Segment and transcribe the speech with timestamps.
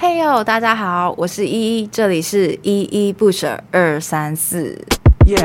[0.00, 4.80] 嘿呦，大家好，我是依依，这里是依依不舍二三四。
[5.26, 5.36] 耶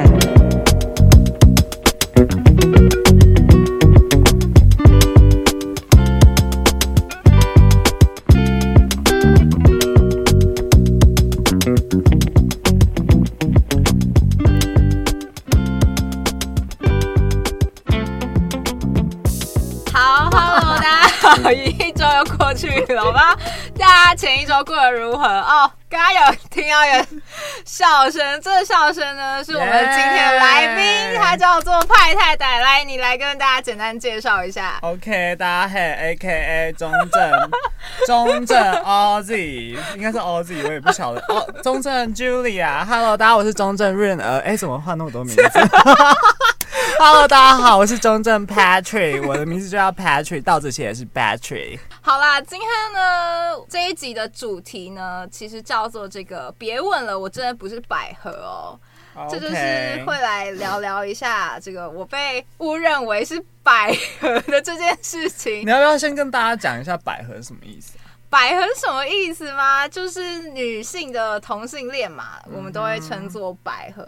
[24.53, 25.25] 周过得如何？
[25.25, 27.03] 哦，刚刚有听到有
[27.65, 32.59] 笑声，这个笑声呢是我们今天的来宾，他叫做派太太。
[32.59, 34.77] 来，你来跟大家简单介绍一下。
[34.81, 37.49] OK，大家好，AKA 中正，
[38.05, 41.21] 中正 Ozzy，应该是 OZ，我也不晓得。
[41.29, 44.37] 哦，中正 Julia，Hello，大家，我是中正润儿。
[44.41, 45.43] 哎，怎么换那么多名字？
[46.99, 51.79] Hello，大家好，我是中正 Patrick， 我的名字就叫 Patrick，倒着写也是 Patrick。
[52.01, 58.79] 好啦，今天呢这一集的主题呢，其实叫做这个，别问了，我真的不是百合哦.
[59.29, 65.65] 这就是会来聊聊一下这个我被误认为是百合的这件事情。
[65.65, 67.93] 你要不要先跟大家讲一下百合什么意思？
[68.29, 69.87] 百合是什么意思吗？
[69.87, 74.03] 就是女性的同性恋嘛，我们都会称作百合。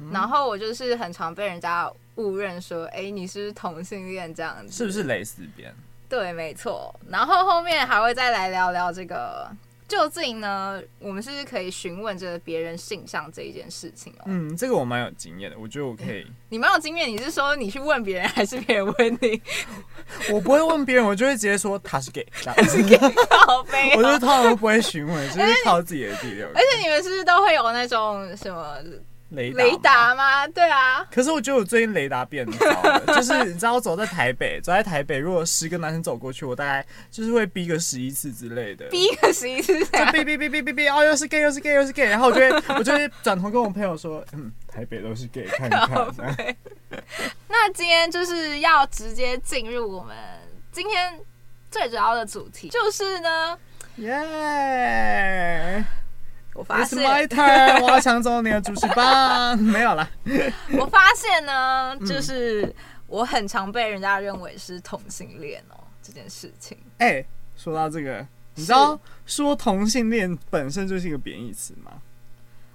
[0.00, 4.72] 嗯、然后我就是很常被人家误认说，哎，你是不是同性恋这样子？
[4.72, 5.74] 是不是蕾丝边？
[6.08, 6.94] 对，没错。
[7.08, 9.50] 然后后面还会再来聊聊这个，
[9.88, 14.24] 究竟呢，我们是不是可以询问这个别人性向这一件事情哦？
[14.26, 16.26] 嗯，这个我蛮有经验的，我觉得我可以。
[16.50, 19.40] 你蛮有经验，你是说你去问别人，还是别人问你？
[20.30, 22.98] 我不会问别人，我就会直接说他是 gay，他是 gay，
[23.46, 23.94] 好悲。
[23.96, 26.56] 我就通常都不会询问，就是靠自己的第六感。
[26.56, 28.76] 而且你们是不是都会有那种什么？
[29.32, 30.46] 雷雷达吗？
[30.48, 31.04] 对啊。
[31.10, 38.86] 可是我觉得我最近雷达变糟了， 就是你知道，我走在台北，走在台北，如果十个男生走过去，我大概就是会逼个十一次之类的。
[38.90, 46.56] 逼个十一次，就逼逼逼逼逼逼，哦，又是 gay，又是 gay，又是 gay，然后我就会， 我就会转头跟我朋友说，嗯，台北都是 gay， 看一看。
[47.48, 50.14] 那今天就是要直接进入我们
[50.70, 51.18] 今天
[51.70, 53.58] 最主要的主题，就是呢，
[53.96, 55.84] 耶。
[56.54, 60.08] 我发现 It's my turn，我要抢走你的主持棒， 没有啦。
[60.78, 62.74] 我发现呢，就是
[63.06, 66.76] 我很常被人家认为是同性恋哦，这件事情。
[66.98, 67.26] 哎、欸，
[67.56, 71.92] 说到这个，你知道说同性恋本身就是一个贬义词吗？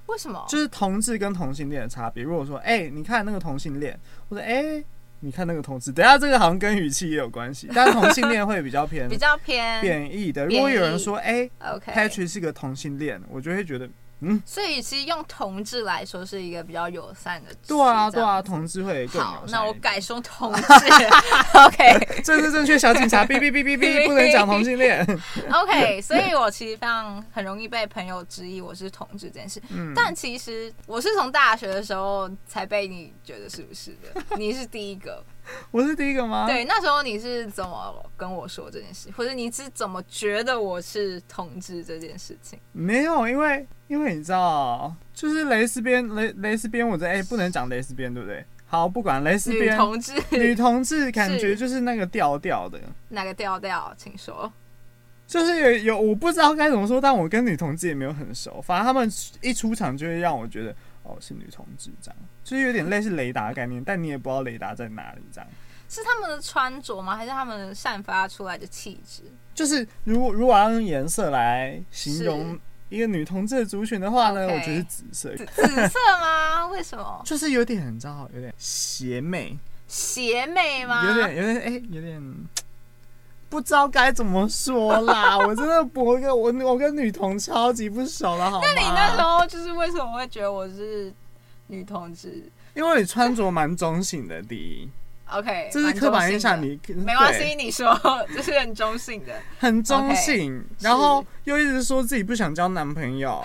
[0.08, 0.46] 为什么？
[0.50, 2.24] 就是同志跟同性恋的差别。
[2.24, 4.00] 如果说，哎、欸，你看那个同性恋，
[4.30, 4.62] 或者哎。
[4.62, 4.86] 欸
[5.22, 10.46] 你看那个同志，等下这个好像跟语气也有关系， 但是同性恋会比较偏 比较偏贬义的。
[10.46, 11.50] 如果有人说，哎、
[11.86, 13.90] Patrick 是个同性恋，我就会觉得。
[14.22, 17.52] 嗯，所以其实用同志来说是一个比较友善的。
[17.68, 19.22] 对啊，对啊，同志会更。
[19.22, 20.64] 好，那我改说同志。
[21.54, 25.06] OK，这是正确，小警察，哔哔哔哔哔， 不能讲同性恋。
[25.52, 29.62] OK，所以我其实非常很容易被朋友质疑我是同志这件事。
[29.70, 34.22] 嗯，但其实我是从大学的时候才被你觉得是不是的？
[34.38, 35.24] 你是第一个。
[35.72, 36.48] 我是第一个吗？
[36.48, 42.60] 对，那时候你是怎么跟我说这件事，或者你是怎么觉得我是同志这件事情？
[42.72, 48.44] 没有，因为因为你知道，就是蕾丝边蕾蕾丝边，我在哎、欸，不能讲蕾丝边，对不对？
[48.66, 52.80] 好，不管蕾丝边，女同志，女同志 感觉就是那个调调的，
[53.10, 53.94] 哪个调调？
[53.98, 54.52] 请说。
[55.26, 59.10] 就是有有，我不知道该怎么说，但我跟女同志也没有很熟，反正他们
[59.42, 60.74] 一出场就会让我觉得。
[61.08, 65.50] 哦，是女同志这样，就是有点类似雷达概念，但你也不知道雷达在哪里这样。
[65.90, 67.16] 是他们的穿着吗？
[67.16, 69.24] 还是他们散发出来的气质？
[69.56, 72.60] 就是如果如果要用颜色来形容
[72.90, 75.36] 一个女同志的族群的话呢，我觉得是紫色。
[75.36, 76.68] 紫色吗？
[76.72, 77.22] 为什么？
[77.26, 79.58] 就是有点你知道，有点邪魅。
[79.88, 81.08] 邪魅吗？
[81.08, 82.22] 有点有点哎、欸，有点
[83.50, 85.38] 不知道该怎么说啦。
[85.46, 88.68] 我真的我跟我我跟女同超级不熟了，好吗？
[88.76, 91.14] 那你那时候就是为什么会觉得我是
[91.68, 92.50] 女同志？
[92.74, 94.90] 因为你穿着蛮中性的，第一。
[95.30, 98.00] OK，这是刻板印象，你没关系，你说
[98.34, 103.44] 这是很中性的，很中性，然后又一直说自己不想交男朋友。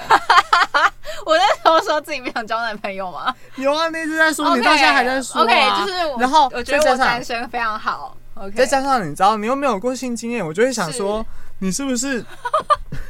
[1.27, 3.35] 我那时候说自己不想交男朋友吗？
[3.57, 5.43] 有啊，那一直在说，你到现在还在说。
[5.43, 8.17] OK，就是我，然后我觉得我单身非常好。
[8.43, 11.25] OK，再加上你知道，你又没有过性经验，我就会想说，
[11.61, 12.25] 你是不是？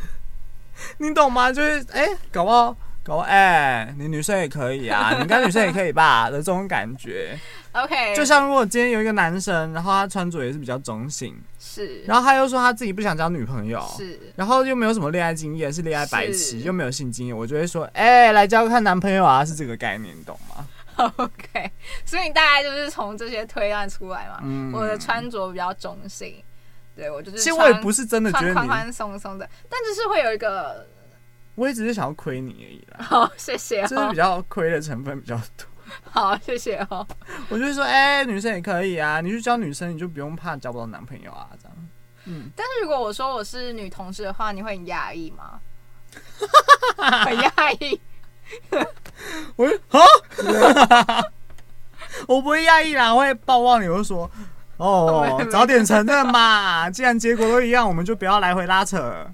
[0.98, 1.50] 你懂吗？
[1.50, 7.38] 就是哎，搞不好，搞不好，哎，你女生也可以啊，你跟女生也可以吧的这种感觉。
[7.72, 20.68] OK，就像如果今天有一个男生，然后他穿着也是比较中性，是，然后他又说他自己不想交女朋友，是，然后又没有什么恋爱经验，是恋爱白痴，又没有性经验，我就会说，哎、欸，来交个看男朋友啊，是这个概念，你懂吗
[21.16, 21.70] OK，
[22.04, 26.42] 所以你大概就是从这些推断出来嘛，嗯、我的穿着比较中性，
[26.94, 30.86] 对我就是，其实我也不是真的觉得宽宽松松的，但就是会有一个，
[31.54, 33.04] 我也只是想要亏你而已啦。
[33.04, 33.86] 好，谢谢、哦。
[33.86, 35.66] 就是比较亏的成分比较多。
[36.10, 37.06] 好，谢谢哦。
[37.48, 41.76] 我就是说，哎、欸，女生也可以啊，你去交女生，你就不用怕交不到男朋友啊，这样。
[42.24, 42.50] 嗯。
[42.56, 45.60] 但是如果我说我是女同事的话，你会很压抑吗？
[46.96, 48.00] 很讶异。
[49.56, 51.24] 我啊，
[52.26, 54.30] 我不会压抑啦，我会抱抱你，我就说，
[54.76, 59.26] 哦，早点承认嘛， 既然结果都一样，我们就不要来回拉扯。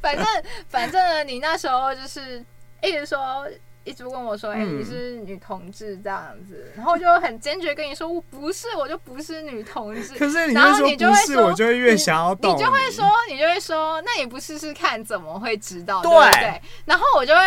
[0.00, 0.26] 反正
[0.68, 2.44] 反正你那时候就是
[2.82, 3.46] 一直说，
[3.84, 10.14] 一直问我说，哎、欸，你是女同志这样子，然后我就很坚决跟你说，我不是，我就不是女同志。
[10.14, 16.02] 可是你然后你就会说，我就会越想要懂你，你就会说，你就会说，那你不试试看怎么会知道？
[16.02, 16.60] 对不对？
[16.84, 17.40] 然后我就会。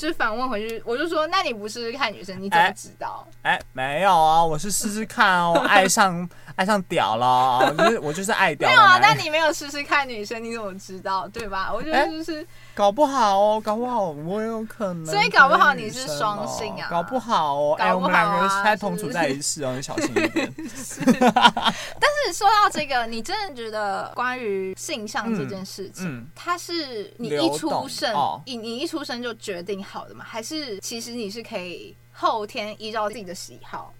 [0.00, 3.26] 就是反问回去，我就说，那你不试试看女生，你怎么知道？
[3.42, 6.26] 哎、欸欸，没有啊，我是试试看哦， 爱上
[6.56, 8.66] 爱上屌了， 就是我就是爱屌。
[8.66, 11.28] 没有啊，那你没有试试看女生，你怎么知道？
[11.28, 11.70] 对吧？
[11.70, 12.40] 我觉得就是。
[12.40, 12.46] 欸
[12.80, 16.88] 搞不好哦，搞不好我有可能，所以搞不好你是双性啊？
[16.88, 20.50] 搞不好哦，哎、啊欸，我们两个现在同处在一室哦，你小心一点。
[20.74, 30.24] 是，但是说到这个，你真的觉得关于性向这件事情，嗯嗯、它是你一出生，哦、你你一出生就决定好的吗？
[30.26, 33.92] 还是其实你是可以后天依照自己的喜好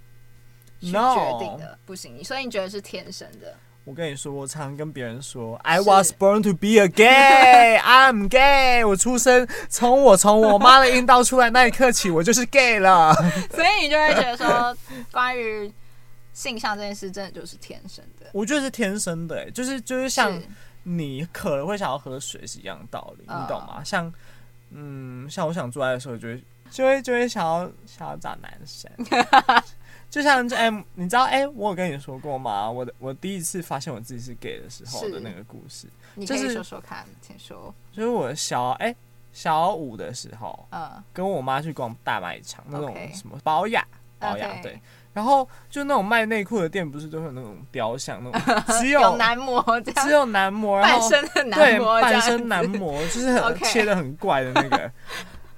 [0.81, 1.79] 去决定的？No.
[1.85, 3.55] 不行，所以你觉得是天生的？
[3.85, 8.85] 我跟你说，我常常跟别人说，I was born to be a gay，I'm gay。
[8.87, 13.12] 我出生从我从我妈的阴道出来那一刻起，我就是 gay 了。
[13.50, 14.77] 所以你就会觉得说，
[15.11, 15.73] 关于
[16.32, 18.27] 性向这件事，真的就是天生的。
[18.32, 20.41] 我觉得是天生的、欸，就是就是像
[20.85, 23.83] 你渴了会想要喝水是一样的道理，你懂吗？
[23.83, 24.12] 像
[24.71, 28.88] 嗯，像我想做爱的时候，就会就会就会想要想要找男生。
[30.11, 32.69] 就像这哎、欸，你知道哎、欸，我有跟你说过吗？
[32.69, 35.87] 我的我第一次发现我自己是 gay 的时候的那个故事，
[36.17, 37.73] 你可以说说看，请说。
[37.93, 38.97] 就是我小哎、欸、
[39.33, 43.87] 小五的时候，嗯，跟我妈去逛大卖场，那种什么保雅
[44.19, 44.81] 保雅对，
[45.12, 54.77] 然后就那种卖内裤的店，不是都有那种雕像那种， 只有，有男模这样，只有男模，半身的男模，对，半身男模，就是很切的很怪的那个。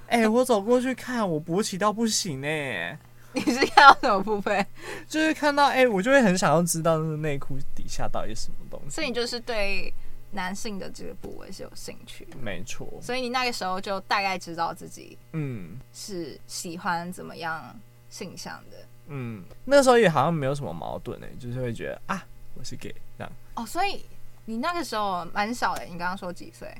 [0.07, 2.99] 哎、欸，我走过去看，我勃起到不行哎、欸。
[3.35, 4.65] 你是看到什么部分？
[5.07, 8.91] 就是看到哎、欸，我就会很想要知道那个内裤底下到底是什么东西。
[8.91, 9.91] 所以你就是对
[10.31, 12.27] 男性的这个部位是有兴趣？
[12.39, 12.87] 没错。
[13.01, 17.75] 所以你那个时候就大概知道自己嗯是喜欢怎么样
[18.09, 18.77] 性向的。
[19.07, 23.33] 嗯，那时候也好像没有什么矛盾哎、欸，就是会觉得啊，我是 gay 这样。
[23.55, 24.05] 哦，所以
[24.45, 26.71] 你那个时候蛮小的、欸，你刚刚说几岁？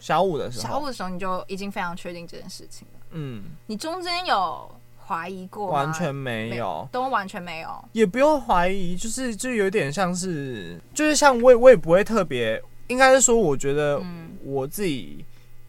[0.00, 0.64] 小五的时候。
[0.64, 3.00] 小五的时候你就已经非常确定这件事情了。
[3.12, 3.44] 嗯。
[3.66, 4.68] 你中间有？
[5.04, 5.66] 怀疑过？
[5.66, 14.00] 完全没有，都完全没有，也不用怀疑，就是就有点像是，就是像我也我也不会特别，应该是说，我觉得
[14.44, 15.24] 我自己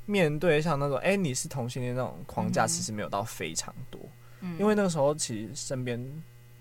[0.05, 3.99] 面对像那种哎、欸，你是同性恋那种框架，其实没有到非常多，
[4.41, 5.99] 嗯，因为那个时候其实身边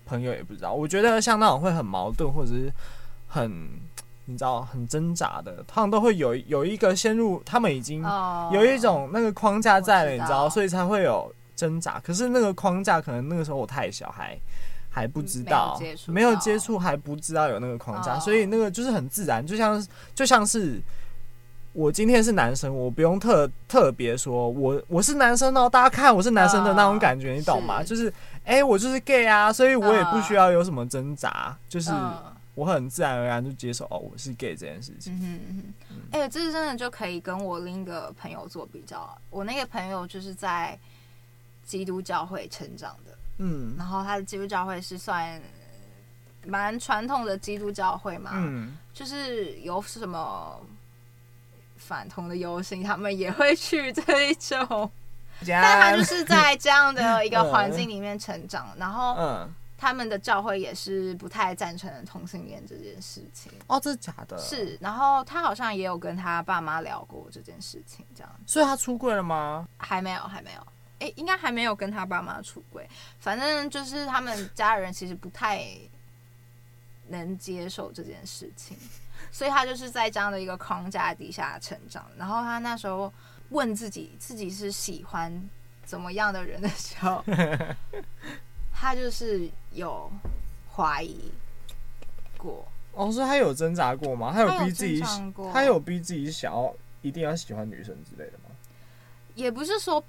[0.05, 2.73] 朋友也不知道，我觉得像那种会很矛盾或者是
[3.27, 3.51] 很
[4.25, 8.03] 你知道很挣扎的，他们都会有有一个陷入，他们已经
[8.51, 11.33] 有一种那个框架在了，你知道，所以才会有。
[11.55, 14.37] 挣扎，可是那个框架可能那个时候我太小，还
[14.89, 20.79] 还不知道，没有接触还不知道有那个框架，所以那个就是很自然，就像就像是
[21.73, 27.83] 我今天是男生，我不用特特别说我我是男生哦，大家看我是男生的那种感觉，你懂吗？
[27.83, 28.07] 就是
[28.45, 31.91] 哎、欸，我就是 gay 啊，所以我也不需要有什么挣扎，就是
[32.53, 35.11] 我很自然而然就接受哦，我是 gay 这件事情。
[35.15, 40.77] 嗯嗯嗯，哎，这真的就可以跟我另一个朋友做比较，我那个朋友就是在。
[41.65, 45.41] 基督教会成长的，嗯，然后他的基督教会是算
[46.45, 50.59] 蛮传统的基督教会嘛，嗯，就是有什么
[51.77, 54.91] 反同的游行，他们也会去这一种，
[55.47, 63.51] 但他就是在这样的一个环境里面成长，然后他们的教会也是不太赞成同性恋这件事情。
[63.67, 64.37] 哦，这是假的？
[64.37, 68.31] 是，然后他好像也有跟他爸妈聊过这件事情，这样。
[68.45, 69.67] 所以他出柜了吗？
[69.77, 70.67] 还没有，还没有。
[71.03, 72.87] 哎、欸，应该还没有跟他爸妈出轨，
[73.19, 75.67] 反正就是他们家人其实不太
[77.09, 78.77] 能接受这件事情，
[79.29, 82.09] 所以他就是在这样的一个框架底下成长。
[82.17, 83.11] 然后他那时候
[83.49, 85.49] 问自己，自己是喜欢
[85.83, 87.21] 怎么样的人的时候，
[88.73, 90.09] 他就是有
[90.73, 91.19] 怀疑
[92.37, 92.65] 过。
[92.93, 94.31] 哦，所以他有挣扎过吗？
[94.33, 98.55] 他有逼自己，他有，他有逼自己想要一定要喜欢女生之类的吗？
[99.35, 100.01] 也不是说。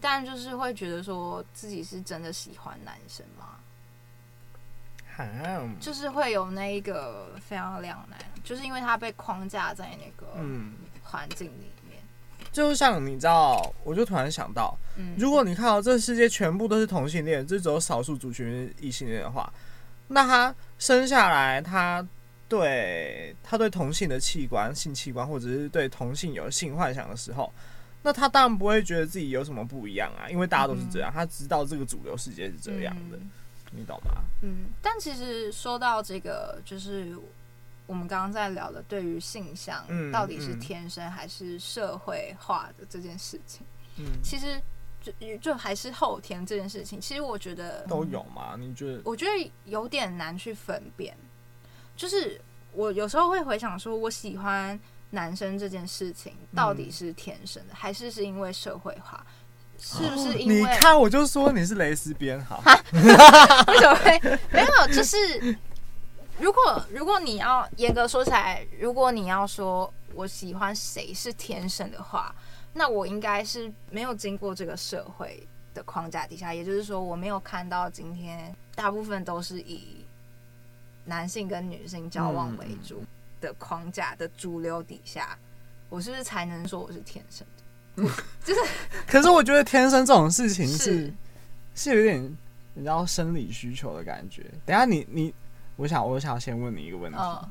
[0.00, 3.58] 但就是会觉得说自己是真的喜欢男生吗？
[5.18, 10.26] 嗯、就是会有那一个非常两难，就是因为他被框架在那个
[11.02, 11.98] 环境里面。
[12.52, 19.50] 就像你知道，我就突然想到，嗯、如果你看到这世界全部都是同性恋，就只有少数族群异性恋的话，
[20.08, 22.06] 那他生下来，他
[22.46, 27.50] 对他对同性的器官、性器官，或者是对同性有性幻想的时候，
[28.06, 33.16] 那他当然不会觉得自己有什么不一样啊，因为大家都是这样，嗯、他知道这个主流世界是这样的。
[33.16, 33.30] 嗯
[33.72, 34.22] 你懂吗？
[34.42, 37.18] 嗯，但其实说到这个，就是
[37.84, 43.66] 我们刚刚在聊的，对于性向到底是天生还是社会化的这件事情，
[43.98, 44.58] 嗯，其实
[45.02, 48.54] 就就还是后天这件事情，其实我觉得都有嘛。
[48.56, 49.02] 你觉得？
[49.04, 51.14] 我觉得有点难去分辨。
[51.96, 52.40] 就是
[52.72, 54.78] 我有时候会回想说，我喜欢
[55.10, 59.24] 男生这件事情，到底是天生的，还是是因为社会化？
[59.78, 62.62] 是不是因为、哦、你看我就说你是蕾丝边好？
[62.92, 64.86] 为什么会没有？
[64.94, 65.18] 就是
[66.38, 72.34] 如果如果你要严格说起来，如果你要说我喜欢谁是天生的话，
[72.72, 80.04] 那我应该是没有经过这个社会的框架底下，也就是说我没有看到今天大部分都是以
[81.04, 83.04] 男性跟女性交往为主
[83.46, 85.38] 的框架的主流底下，
[85.88, 88.02] 我是不是才能说我是天生的？
[88.44, 88.60] 就是，
[89.06, 91.14] 可是我觉得天生这种事情是是，
[91.74, 92.36] 是有点
[92.74, 94.44] 你知道生理需求的感觉。
[94.64, 95.32] 等下你你，
[95.76, 97.48] 我想我想先问你一个问题：哦、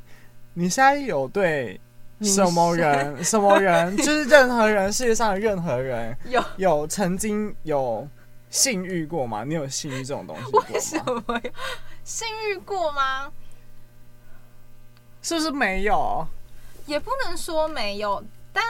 [0.53, 1.79] 你现在有对
[2.21, 8.07] 什么人什么人，就是 任何人世界上的任何人有有曾经有
[8.49, 9.45] 性欲过吗？
[9.45, 10.67] 你有性欲这种东西过吗？
[10.73, 11.41] 为什么
[12.03, 13.31] 性欲过吗？
[15.25, 16.27] 是不是没有？
[16.85, 18.63] 也不能说没有，但。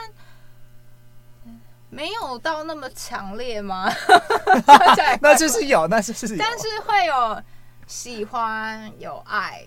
[1.90, 3.90] 没有到那么强烈吗？
[5.22, 6.38] 那就是有，那就是有。
[6.38, 7.42] 但是会有
[7.88, 9.66] 喜欢有爱，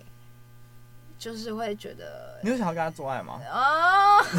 [1.17, 2.39] 就是会觉得。
[2.43, 3.39] 你有想要跟他做爱吗？
[3.51, 4.21] 哦，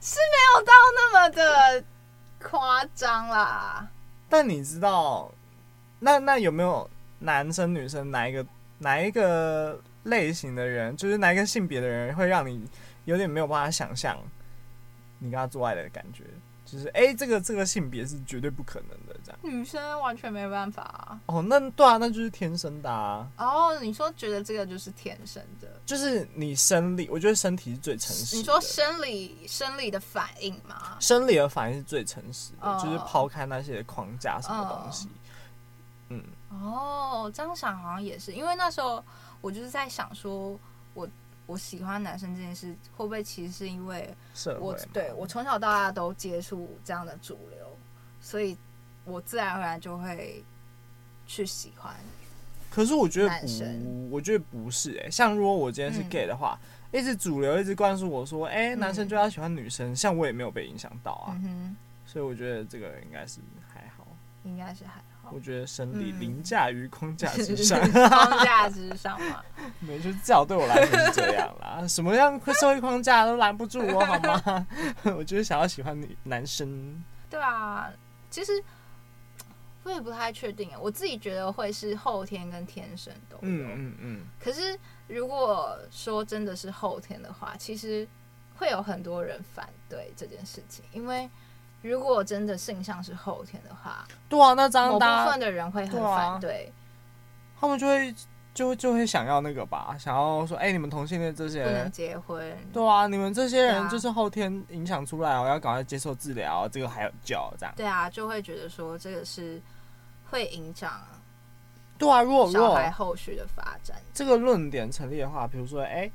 [0.00, 1.84] 是没有到那么的
[2.40, 3.88] 夸张啦。
[4.28, 5.28] 但你知道，
[5.98, 8.46] 那那有没有男生女生哪一个
[8.78, 12.66] 哪一个类型的人，就是哪一个性别的人，会让你
[13.04, 14.18] 有点没有办法想象？
[15.18, 16.24] 你跟他做爱的感觉，
[16.66, 19.38] 就是哎、欸，这个这个性别是绝对不可能的，这样。
[19.42, 21.20] 女生完全没办法啊。
[21.26, 23.26] 哦，那对啊，那就是天生的啊。
[23.38, 28.36] 哦，你说觉得这个就是天生的，就是你生理，我觉得身体是最诚实。
[28.36, 30.98] 你说生理生理的反应吗？
[31.00, 35.06] 生理的反应是最诚实的，哦、就是抛开那些框架什么东西。
[35.06, 35.10] 哦、
[36.10, 36.24] 嗯。
[36.50, 39.02] 哦，这样想好像也是，因为那时候
[39.44, 40.58] 我就是在想说，
[40.94, 41.06] 我。
[41.46, 44.08] 我喜欢男生这件事，会不会其实是因为
[44.58, 47.76] 我对我从小到大都接触这样的主流，
[48.18, 48.56] 所以
[49.04, 50.42] 我自然而然就会
[51.26, 51.94] 去喜欢。
[52.70, 55.10] 可是我觉得不，我觉得不是哎、欸。
[55.10, 56.58] 像如果我今天是 gay 的话，
[56.92, 61.38] 嗯、一直主流一直灌输我说，哎、欸，男生就要喜欢女生，嗯、像我也没有被影响到啊。
[61.44, 64.06] 嗯、所以我觉得这个应该是还好，
[64.44, 65.13] 应该是还好。
[65.32, 69.42] 我觉得生理凌驾于框架之上， 框架之上嘛，
[69.80, 71.86] 没就至少对我来说是这样啦。
[71.88, 74.66] 什么样社会框架都拦不住我，好吗？
[75.16, 77.02] 我就是想要喜欢女男生。
[77.30, 77.90] 对啊，
[78.30, 78.52] 其实
[79.82, 83.42] 我也不太确定，我自己觉得会是后天跟天生都有。
[83.42, 84.26] 嗯嗯嗯。
[84.38, 84.78] 可是
[85.08, 88.06] 如果说真的是后天的话，其实
[88.56, 91.28] 会有很多人反对这件事情，因为。
[91.88, 96.72] 如果真的性向是后天的话，对啊，那这样大部分的人会很反对，
[97.60, 98.14] 他们就会
[98.52, 109.60] 就就会想要那个吧，想要说，哎、欸，你们同性恋这些人不能结婚，对啊，你们这些人就是后天影响出来，我要赶快接受治疗，这个还有救这样，对啊，就会觉得说这个是
[110.30, 111.00] 会影响，
[111.98, 116.12] 对啊，如果小孩后续的发展，这个论点成立的话，比如说，哎、欸。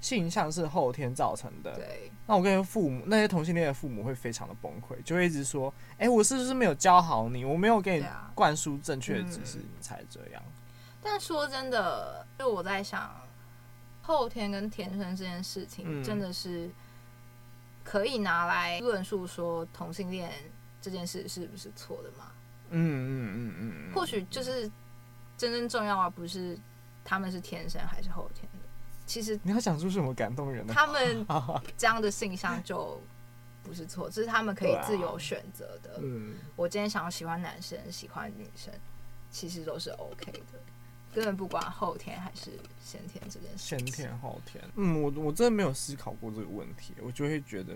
[0.00, 2.08] 性向是后天造成的，对。
[2.28, 7.42] 那我跟父母那些同性恋的父母会非常的崩溃，就会一直说：“哎、欸，我是不是没有教好你？
[7.42, 10.42] 我没有给你灌输正确的知识，你才这样。
[10.44, 10.52] 嗯”
[11.02, 13.10] 但说真的，就我在想，
[14.02, 16.70] 后天跟天生这件事情，真的是
[17.82, 20.30] 可以拿来论述说同性恋
[20.82, 22.26] 这件事是不是错的吗？
[22.70, 24.70] 嗯嗯嗯嗯或许就是
[25.38, 26.58] 真正重要而不是
[27.02, 28.57] 他们是天生还是后天的。
[29.08, 30.74] 其实你要讲出什么感动人的？
[30.74, 31.26] 他们
[31.78, 33.00] 这样的性向就
[33.64, 35.94] 不是错，这是他们可以自由选择的。
[35.94, 38.72] 啊、嗯，我今天想要喜欢男生，喜欢女生，
[39.30, 40.60] 其实都是 OK 的，
[41.14, 42.50] 根本不管后天还是
[42.84, 43.58] 先天这件事。
[43.58, 47.74] 先天后天，嗯，我我真的没有思考过这个问题，我就会觉得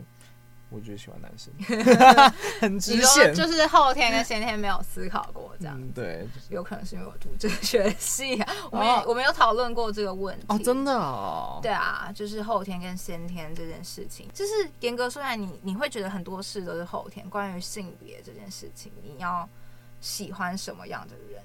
[0.73, 1.53] 我就喜欢男生，
[2.61, 5.93] 很直线，就是后天跟先天没有思考过这样、嗯。
[5.93, 10.47] 对，有可能是因为我读哲学系、啊， 我们、哦、我们有讨论过这个问题。
[10.49, 11.61] 哦，真的哦。
[11.63, 17.29] 对啊，就是后天跟先天这件事情，就是严格说来，你你会觉得很多事都是后天。
[17.29, 19.49] 关于性别这件事情，你要
[20.01, 21.43] 喜欢什么样的人？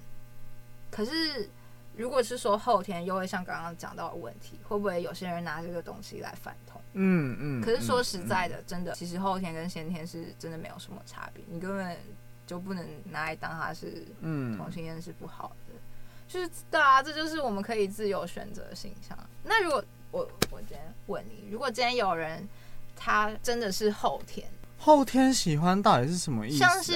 [0.90, 1.50] 可是。
[1.96, 6.77] 如果是说后天，又会像刚刚讲到的问题，会不会有些人拿这个东西来反同？
[6.94, 7.62] 嗯嗯。
[7.62, 11.98] 可是说实在的，嗯、真的，其实后天跟先天是真的没有什么差别，你根本
[12.46, 15.74] 就不能拿来当他是嗯同性恋是不好的。
[15.74, 15.80] 嗯、
[16.28, 19.18] 就是对啊，这就是我们可以自由选择的形象。
[19.44, 20.20] 那如果我
[20.52, 22.48] 我今天问你，如果今天有人
[22.96, 26.70] 他真的是后天，后天喜欢到底是什么意思啊？
[26.70, 26.94] 像是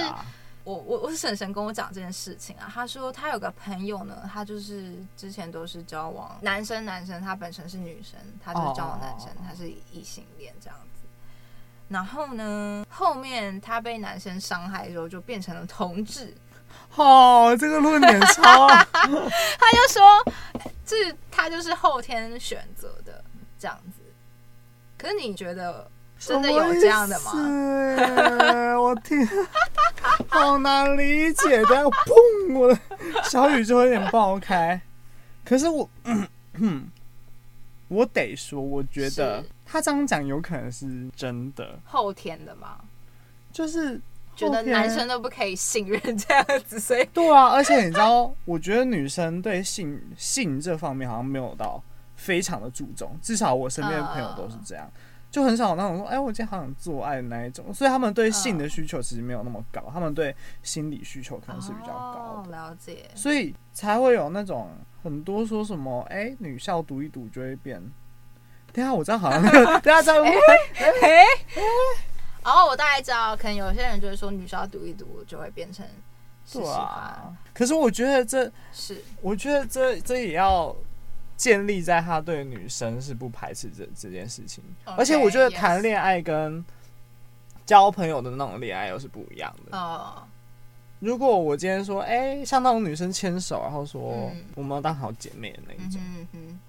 [0.64, 11.06] 我我我是婶婶跟我讲这件事情啊，她说她有个朋友呢，她就是之前都是交往男生男生，他本身是女生，她就是交往男生，他是异性恋这样子。
[11.88, 16.32] 然后呢，后面她被男生伤害的时候，就变成了同志。
[16.94, 20.24] 哦，这个论点超， 他就说
[20.86, 23.24] 这他就是后天选择的
[23.58, 24.00] 这样子。
[24.96, 25.90] 可是你觉得？
[26.24, 27.32] 真的有这样的吗？
[28.80, 29.26] 我听，
[30.28, 32.54] 好难理解的，砰！
[32.58, 32.78] 我的
[33.24, 34.80] 小宇宙有点爆开。
[35.44, 36.88] 可是我，嗯，
[37.88, 40.86] 我得说，我觉得他这样讲有可能是
[41.16, 41.78] 真的。
[41.84, 42.76] 后天的吗？
[43.52, 44.00] 就是
[44.36, 47.48] 觉得男生都不可以信任这样子，所以对啊。
[47.48, 51.82] 而且你知道， 我觉得女生对性性这方面好像没有到
[52.16, 54.88] 非常的注重，至少我身边的朋友都是这样。
[55.32, 62.50] 就很少那种说，哎，我今天好想做爱的那一种，所以他们对性的需求其实没有那么高，他们对心理需求可能是比较高的。
[62.50, 63.10] 哦，了解。
[63.14, 64.68] 所以才会有那种
[65.02, 67.82] 很多说什么，哎，女校读一读就会变。
[68.74, 70.30] 等下我这样好像那个， 等下再问。
[70.30, 71.24] 哎，
[72.44, 75.86] 然后我大概知道，可能有些人就是说女校读一读就会变成
[76.44, 76.60] 是。
[76.60, 80.76] 啊，可是我觉得这是，我觉得这这也要。
[81.36, 86.64] 建立在他对女生是不排斥这这件事情，okay, 而且我觉得谈恋爱跟
[87.66, 89.76] 交朋友的那种恋爱又是不一样的。
[89.76, 90.22] 哦，
[91.00, 96.60] 如果我今天说，哎、欸，像那种女生牵手，然后说我们要当好姐妹的那一种，嗯哼，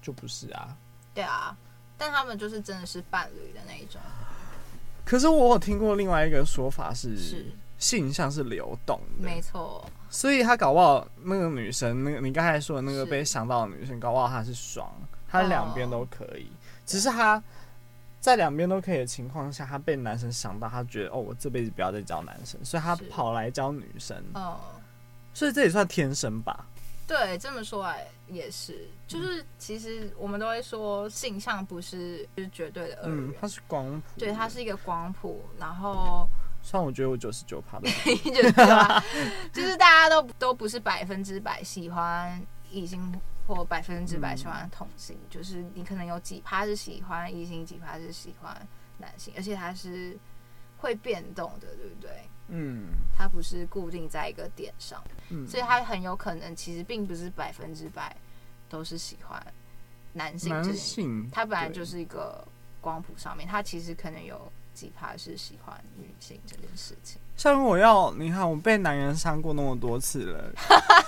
[0.00, 0.76] 就不是啊。
[1.12, 1.56] 对啊，
[1.98, 4.00] 但他们就是真的是伴侣的那一种。
[5.04, 7.46] 可是我有听过另外一个说法是，是
[7.78, 9.84] 性向是流动的，没错。
[10.12, 14.92] 所以他搞不好那个女生，那个你刚才说的那个被伤到的女生，搞不好她是双，
[15.28, 16.50] 她两边都可以，
[16.84, 17.40] 只是她
[18.20, 24.20] 在两边都可以的情况下，她被男生想到，她觉得哦，我这辈子不要再交男生，所以她跑来交女生。
[24.34, 24.58] 哦，
[25.32, 26.66] 所以这也算天生吧？
[27.06, 36.28] 对，这么说来也是，就是其实我们都会说性向不是就是绝对的二元，嗯，它是光谱，对，它是一个光谱，然后。
[36.28, 36.39] 虽
[36.72, 37.88] 然我觉得我九十九趴的，
[39.52, 48.54] 就是大家都都不是百分之百喜欢异性或百分之百喜欢同性，嗯，就是你可能有几趴是喜欢异性，几趴是喜欢
[48.98, 50.16] 男性，而且它是
[50.76, 52.10] 会变动的，对不对？
[52.48, 58.14] 嗯，它不是固定在一个点上，嗯，所以它很有可能其实并不是百分之百
[58.68, 59.44] 都是喜欢
[60.12, 62.46] 男性，男性，它本来就是一个
[62.80, 64.52] 光谱上面，它其实可能有。
[64.80, 70.44] 奇葩是喜欢女性这件事情，像我要你看，我被男人伤过那么多次了，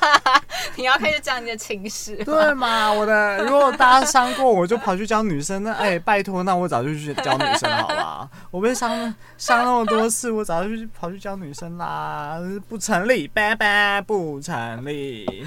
[0.76, 2.92] 你要开始讲你的情史，对嘛？
[2.92, 8.30] 我的，如果大家伤过，我就跑去教女生，那哎、欸，拜托，那我早就去教女生了，好吧？
[8.50, 8.90] 我被伤
[9.38, 15.46] 伤那么多次，我早就去跑去教女生啦，不成立，拜拜，不成立。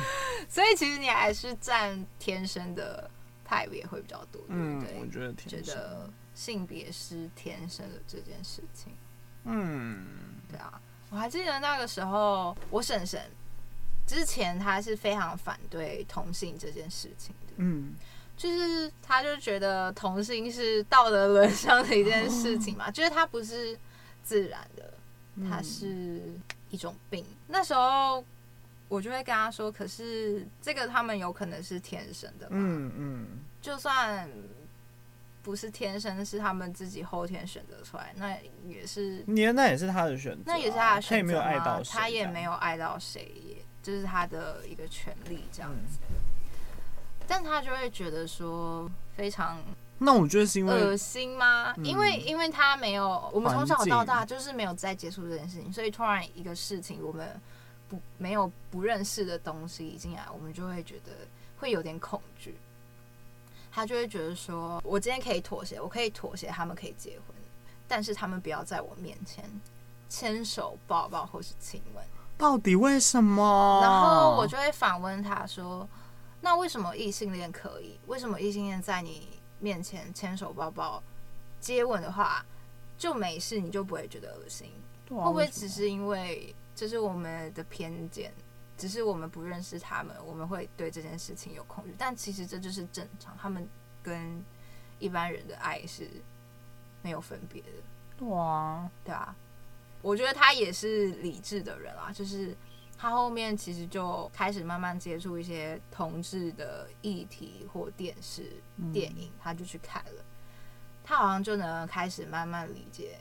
[0.50, 3.08] 所以其实你还是占天生的
[3.46, 6.10] 派别会比较多，嗯，对，我觉得。
[6.36, 8.92] 性别是天生的这件事情，
[9.46, 10.06] 嗯，
[10.50, 13.22] 对啊，我还记得那个时候，我婶婶
[14.06, 17.96] 之前她是非常反对同性这件事情的，嗯，
[18.36, 23.80] 就是她就觉得同性是道德沦丧的一件事情嘛，就是它不是
[24.22, 24.94] 自然的，
[25.50, 26.22] 它是
[26.70, 27.24] 一种病。
[27.24, 27.36] 嗯。
[27.48, 28.22] 那时候
[28.88, 33.28] 我就会跟他说，可是这个他们有可能是天生的，嗯嗯，
[33.62, 34.30] 就算。
[35.45, 38.36] 不是天生，是他们自己后天选择出来，那
[38.67, 41.15] 也是你，那也是他的选择，那也是他的选择。
[41.15, 46.00] 他也没有爱到谁，他也没有爱到谁，也就是他的一个权利这样子。
[46.10, 46.15] 嗯、
[47.28, 49.62] 但他就会觉得说非常，
[50.00, 51.76] 那我觉得是因为恶心吗？
[51.84, 57.39] 因为因为他没有，我们从小到大就是没有再接触这件事情，所以突然一个事情，我们
[57.96, 61.12] 不没有不认识的东西一进来，我们就会觉得
[61.60, 62.58] 会有点恐惧。
[63.72, 67.36] 他就会觉得说，我今天可以妥协，我可以妥协，他们可以结婚，
[67.88, 69.44] 但是他们不要在我面前
[70.08, 72.04] 牵手、抱抱或是亲吻。
[72.38, 73.80] 到底为什么？
[73.82, 75.88] 然后我就会反问他说
[76.42, 78.00] ：“那为什么异性恋可以？
[78.08, 79.28] 为什么异性恋在你
[79.60, 81.02] 面前牵手、抱抱、
[81.60, 82.46] 接吻的话
[82.98, 84.72] 就没事，你就不会觉得恶心？
[85.10, 88.34] 会不会只是因为这是我们的偏见？
[88.78, 91.96] 只是我们不认识他们，我们会对这件事情有恐惧？
[91.98, 93.68] 但其实这就是正常，他们
[94.04, 94.44] 跟
[95.00, 96.10] 一般人的爱是
[97.02, 98.26] 没有分别的。
[98.26, 99.36] 哇，对啊。”
[100.02, 102.56] 我觉得他也是理智的人啊，就是
[102.96, 108.52] 他后面其实就开始慢慢接触一些同志的议题或电视、
[108.94, 110.24] 电影，他就去看了，
[111.04, 113.18] 他好像就能开始慢慢理解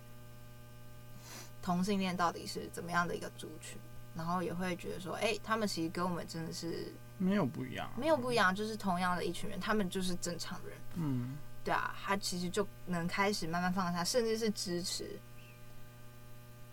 [1.65, 3.79] 同性恋到底是怎么样的一个族群，
[4.15, 10.77] 然后也会觉得说，哎，他们其实跟我们真的是没有不一样，没有不一样，就是同样的一群人，他们就是正常人。
[10.97, 15.19] 嗯，对啊，他其实就能开始慢慢放下，甚至是支持。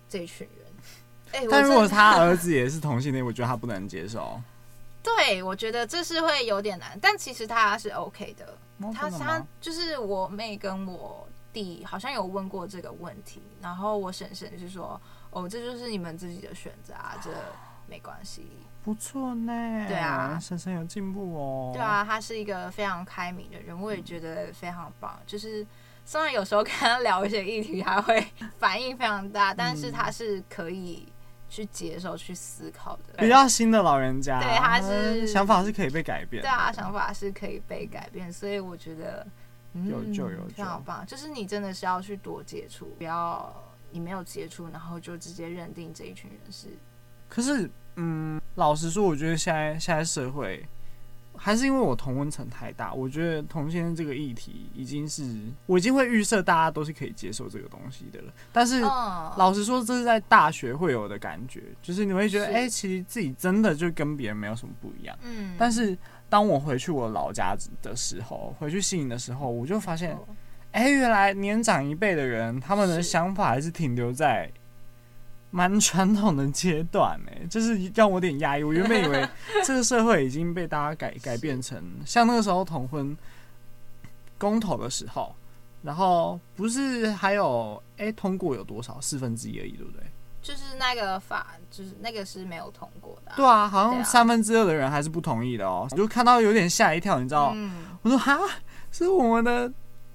[0.09, 4.41] 这一群人，欸、 但如果他儿子也是同性恋，我觉得他不能接受。
[5.01, 8.57] 对，我觉得这是会有点难，但其实他是 OK 的。
[8.79, 14.99] 哦、他他就是我妹跟我弟好像有问过这个问题，然后我婶婶就说
[15.31, 17.29] ：“哦，这就是你们自己的选择啊，这
[17.87, 18.47] 没关系。”
[18.83, 21.71] 不错呢，对啊，婶婶有进步哦。
[21.73, 25.65] 对啊，他是一个非常开明的人，我也觉得非常棒，就是。
[26.03, 28.25] 虽然有时候跟他聊一些议题，他会
[28.57, 31.07] 反应非常大，但是他是可以
[31.47, 33.13] 去接受、去思考的。
[33.19, 36.41] 比较新的老人家，对，他是想法是可以被改变。
[36.41, 39.31] 对啊，想法是可以被改变，所以我觉得、嗯、
[39.73, 41.05] 有就有，挺好棒。
[41.05, 43.53] 就是你真的是要去多接触，不要
[43.91, 46.67] 你没有接触，然后就直接认定这一群人是。
[47.29, 50.65] 可是，嗯，老实说，我觉得现在现在社会。
[51.33, 55.25] 还是因为我同温层太大，我觉得同性恋这个议题已经是
[55.65, 58.33] 我已经会预设大家都是可以接受这个东西的了。
[58.51, 65.17] 但是老实说，这是在大学会有的感觉，就是你会觉得，哎、欸，其实自己真的就跟别人没有什么不一样。
[65.23, 65.55] 嗯。
[65.57, 65.97] 但是
[66.31, 70.17] 当我回去我老家的时候，回去新营的时候，我就发现，
[70.71, 74.49] 哎、欸，原来年长一辈的人，他们的想法还是停留在。
[75.53, 78.63] 蛮传统的阶段呢， 就是让我有点压抑。
[78.63, 79.27] 我原本以为
[79.65, 83.17] 这个社会已经被大家改改变成像那个时候同婚
[84.37, 85.35] 公投的时候，
[85.83, 90.01] 然后不是还有哎、欸、通过有多少四分之一而已，对不对？
[90.41, 93.35] 就是那个法，就是那个是没有通过的、啊。
[93.35, 95.87] 对啊，好像三分之二的人还是不同意的哦。
[95.91, 97.51] 我就看到有点吓一跳，你知道？
[97.55, 98.37] 嗯、我说哈，
[98.91, 99.71] 是我们的。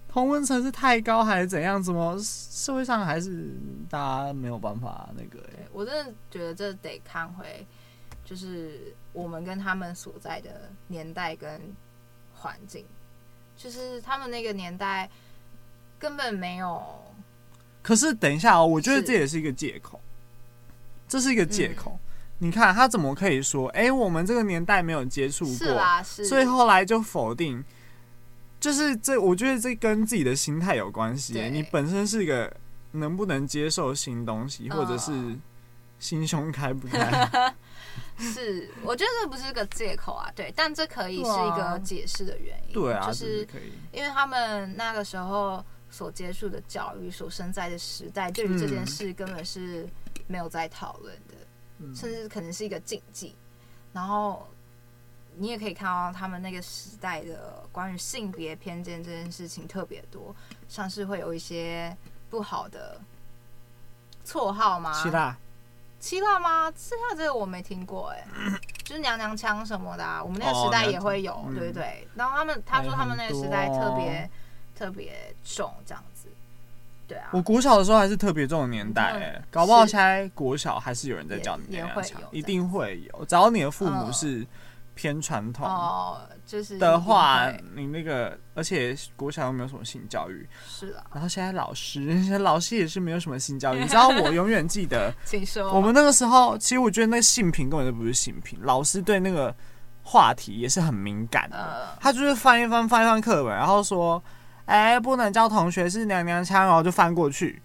[0.08, 1.82] 同温层是太高还是怎样？
[1.82, 3.50] 怎么社会上还是
[3.90, 5.50] 大家没有办法那个、欸？
[5.50, 7.66] 对，我真的觉得这得看回，
[8.24, 11.60] 就是我们跟他们所在的年代跟
[12.32, 12.86] 环境，
[13.58, 15.06] 就是他们那个年代
[15.98, 16.82] 根本没有。
[17.82, 20.00] 可是等一下哦，我觉得这也是一个借口，
[21.08, 21.92] 这是一个借口。
[21.92, 22.00] 嗯、
[22.38, 23.68] 你看他怎么可以说？
[23.68, 27.64] 哎、欸，我们这个年代没有接触过，是啊，是，所以后来就否定。
[28.58, 31.38] 就是这，我觉得这跟自己的心态有关系。
[31.50, 32.52] 你本身是一个
[32.92, 35.36] 能不能接受新东西，或者是
[35.98, 37.54] 心胸开不开？
[38.18, 40.32] 是，我觉得这不是个借口啊。
[40.34, 42.72] 对，但这可以是一个解释的原因。
[42.72, 43.46] 对啊，就是
[43.92, 49.86] 因为他们那个时候所接触的教育，所生在的时代，对于这件事根本是
[50.26, 53.34] 没有在讨论的，甚至可能是一个禁忌。
[53.92, 54.46] 然后。
[55.38, 60.34] 你也可以看到他们那个时代的关于性别偏见这件事情特别多，
[60.66, 61.94] 像是会有一些
[62.30, 62.98] 不好的
[64.24, 64.94] 绰号吗？
[65.02, 65.36] 七辣，
[66.00, 66.72] 七辣吗？
[66.72, 72.08] 七辣这个我没听过哎、欸，就是娘娘腔什么的啊，我们那个时代也会有，哦、对不对？
[72.14, 74.30] 然后他们他说他们那个时代特别
[74.74, 76.15] 特别重这样子，
[77.06, 77.28] 对啊。
[77.32, 84.38] 我国小的时候还是特别重的年代哎、欸，搞不好现在国小还是有人在教你娘娘腔，一定会有，只要你的父母是。
[84.40, 84.46] 嗯
[84.96, 91.04] 偏传统哦，就是的话，你那个，而且国小又没有什么性教育，是啊。
[91.12, 93.80] 然后现在老师，现在老师也是没有什么性教育。
[93.80, 95.70] 你知道，我永远记得，请说。
[95.74, 99.54] 我们那个时候，其实我觉得那性平根本就不是性平，老师对那个
[100.02, 101.94] 话题也是很敏感的。
[102.00, 104.24] 他就是翻一翻，翻一翻课本，然后说
[104.66, 107.60] ：“哎，不能叫同学是娘娘腔。”然后就翻过去。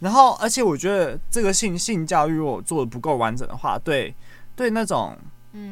[0.00, 4.14] 然后，而且我觉得这个性性教育如果做的不够完整的话，对
[4.54, 5.16] 对那种。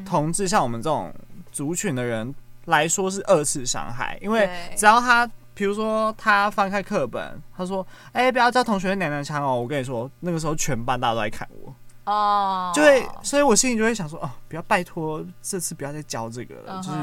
[0.02, 1.12] 同志像我们这种
[1.52, 11.74] 族群的人来说是二次伤害，因为只要他，比如说他翻开课本，他说：“哎、欸，不要叫同学娘娘腔哦。”我跟你说，那个时候全班大家都在看我
[12.10, 16.98] 哦，就会，所以我心里就会想说：“哦，不要拜托，这次不要再教这个了。”就是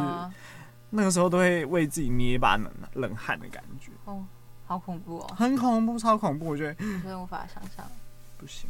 [0.91, 3.91] 那个时候都会为自己捏一把冷冷汗的感觉。
[4.05, 4.23] 哦，
[4.67, 7.89] 好恐怖哦，很恐怖，超恐怖，我觉得真的无法想象，
[8.37, 8.69] 不行。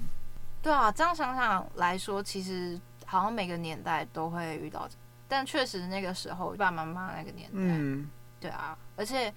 [0.62, 4.88] 对啊，这样想想来说，其实好像每个年代都会遇到，
[5.28, 8.08] 但确实那个时候爸爸妈妈那个年代，嗯，
[8.40, 9.34] 对啊，而且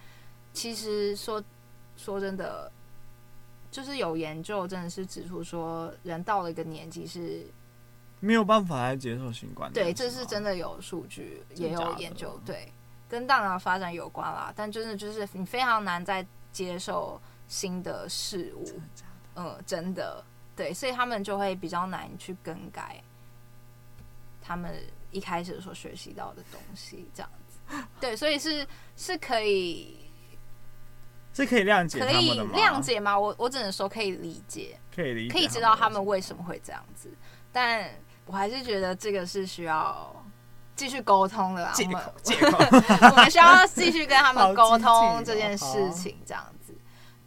[0.53, 1.43] 其实说
[1.97, 2.71] 说真的，
[3.71, 7.47] 就是有研究真的是指出说，人到了一个年纪是
[8.25, 12.73] 没有办法来接受新观念，对，这是真的有数据也有研究，对，
[13.09, 18.81] 跟大脑发展有关啦，但真的就是你非常难再接受新的事物？
[19.37, 20.25] 嗯，真的。
[20.57, 23.03] 对，所以他们就会比较难去更改
[24.41, 24.73] 他们
[25.11, 27.85] 一开始所学习到的东西，这样子。
[28.01, 28.65] 对，所以是
[28.97, 29.99] 是可以
[31.33, 33.19] 是可以谅解，可以谅解吗？
[33.19, 37.11] 我我只能说可以理解，可以理解，可以知道他们为什么会这样子。
[37.53, 37.91] 但
[38.27, 40.15] 我还是觉得这个是需要
[40.77, 41.63] 继续沟通的。
[41.63, 41.73] 啦。
[41.77, 42.03] 我们，
[43.11, 46.75] 我们需要继续跟他们沟通这件事情，这样子。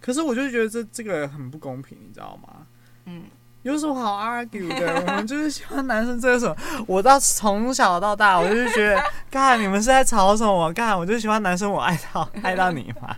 [0.01, 2.65] 可是我就觉得这这个很不公平，你知道吗？
[3.05, 3.23] 嗯，
[3.63, 5.01] 有什么好 argue 的？
[5.07, 6.55] 我们就是喜欢男生这个什么？
[6.87, 10.71] 我到从小到大，我就是觉得，干你们是在吵什么？
[10.73, 13.15] 干我就喜欢男生，我爱到爱到你吗？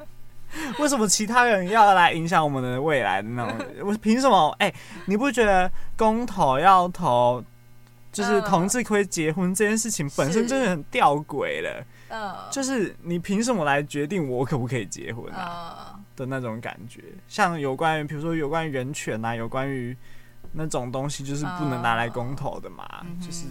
[0.80, 3.56] 为什么其他人要来影响我们的未来的那种？
[3.84, 4.50] 我凭什么？
[4.58, 7.44] 哎、欸，你不觉得公投要投，
[8.19, 11.86] 就是同志可以结婚这件事情本身真的很吊诡了？
[12.10, 15.97] 嗯，就是你凭什么来决定我可不可以结婚啊？
[16.15, 19.95] 的那种感觉，像有关于，比如说有关于人权啊，有关于
[20.51, 23.45] 那种东西，就是不能拿来公投的嘛，哦、就是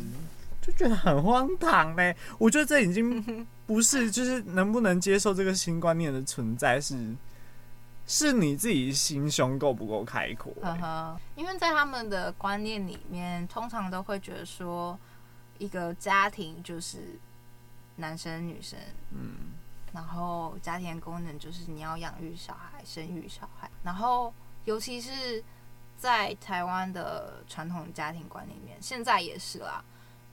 [0.60, 2.14] 就觉得很荒唐嘞。
[2.36, 6.94] 我觉得这已经不是，就是能不能接受这个新观念的存在是，
[8.08, 10.52] 是是你自己心胸够不够开阔。
[11.36, 14.98] 因为在他们的观念里面，通常都会觉得说，
[15.58, 17.20] 一个家庭就是
[17.94, 18.76] 男生女生，
[19.12, 19.52] 嗯。
[19.90, 24.32] 然后家庭功能就是你要养育小孩、生育小孩，然后
[24.66, 25.42] 尤其是
[25.96, 29.82] 在台湾的传统家庭观里面，现在也是啦，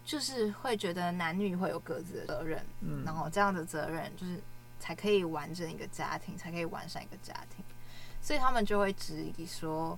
[0.03, 4.41] 就是会觉得男女会有各自的责任，嗯，然后这样的责任就是
[4.85, 7.65] 才可以完整一个家庭，才可以完善一个家庭，
[8.21, 9.97] 所以他们就会质疑说，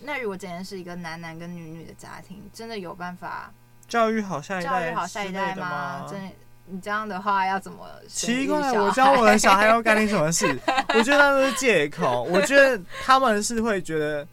[0.00, 3.52] 那如果今天是一个男男跟女女的家庭，真的有办法
[3.88, 6.06] 教育好下一代，教育好下一代吗？
[6.08, 6.30] 真的。
[6.72, 7.84] 你这样的话要怎么？
[8.06, 10.46] 奇怪，我教我的小孩要干你什么事？
[10.94, 12.22] 我觉得那都是借口。
[12.22, 14.24] 我觉得他们是会觉得，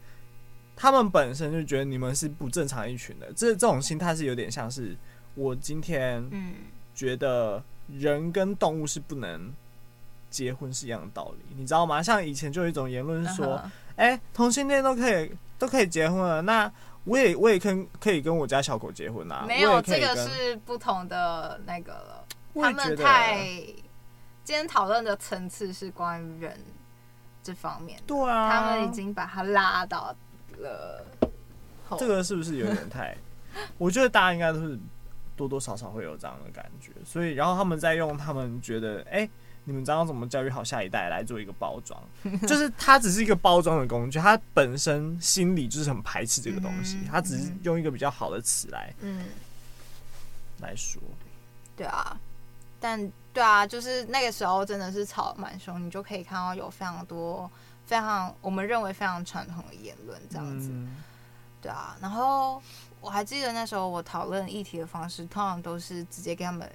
[0.76, 3.26] 他们本身就觉得你们是不正常一群的。
[3.32, 4.96] 这这种心态是有点像是
[5.34, 6.54] 我今天嗯
[6.94, 9.52] 觉得人跟动物是不能
[10.30, 12.02] 结婚是一样的道理，你知道吗？
[12.02, 13.60] 像以前就有一种言论说，
[13.96, 16.70] 哎，同性恋都可以都可以结婚了，那。
[17.04, 19.46] 我也我也跟可以跟我家小狗结婚啊！
[19.48, 22.22] 没有，这个是不同的那个了。
[22.54, 23.46] 他们太
[24.44, 26.60] 今天讨论的层次是关于人
[27.42, 30.14] 这方面，对啊，他们已经把它拉到
[30.58, 31.02] 了。
[31.98, 33.16] 这个是不是有点太？
[33.78, 34.78] 我觉得大家应该都是
[35.38, 39.20] 多多少少会有这样的感觉，所以然后他们在用他们觉得哎。
[39.20, 39.30] 欸
[39.64, 42.02] 你们知道怎么教育好下一代来做一个包装，
[42.48, 49.26] 就是它只是一个包装的工具，它本身心里就是很排斥这个东西，它只是用一个比较好的词来，嗯，
[50.62, 51.02] 来说，
[51.76, 52.18] 对啊，
[52.80, 57.50] 但对啊，就是那个时候真的是吵蛮凶，你就可以看到有非常多
[57.84, 60.72] 非常我们认为非常传统的言论这样子，
[61.60, 62.62] 对啊，然后
[63.00, 66.70] 我还记得那时候我讨论议题的方式，通常都是直接跟他们。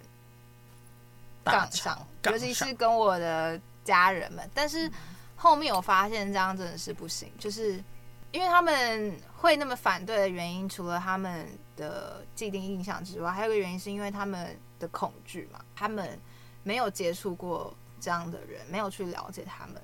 [1.46, 4.90] 杠上，尤其是跟我的家人们，但是
[5.36, 7.84] 后面我发现这样真的是不行，就是
[8.32, 16.18] 因为他们会那么反对的原因，除了他们的既定印象之外，还有一个原因是因为他们的恐惧嘛，他们
[16.64, 19.82] 没有接触过这样的人，没有去了解他们，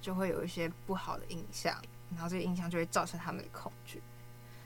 [0.00, 1.76] 就会有一些不好的印象，
[2.12, 4.00] 然后这个印象就会造成他们的恐惧。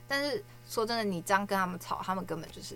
[0.07, 2.75] 但是说真的，你这样跟他们吵，他们根本就是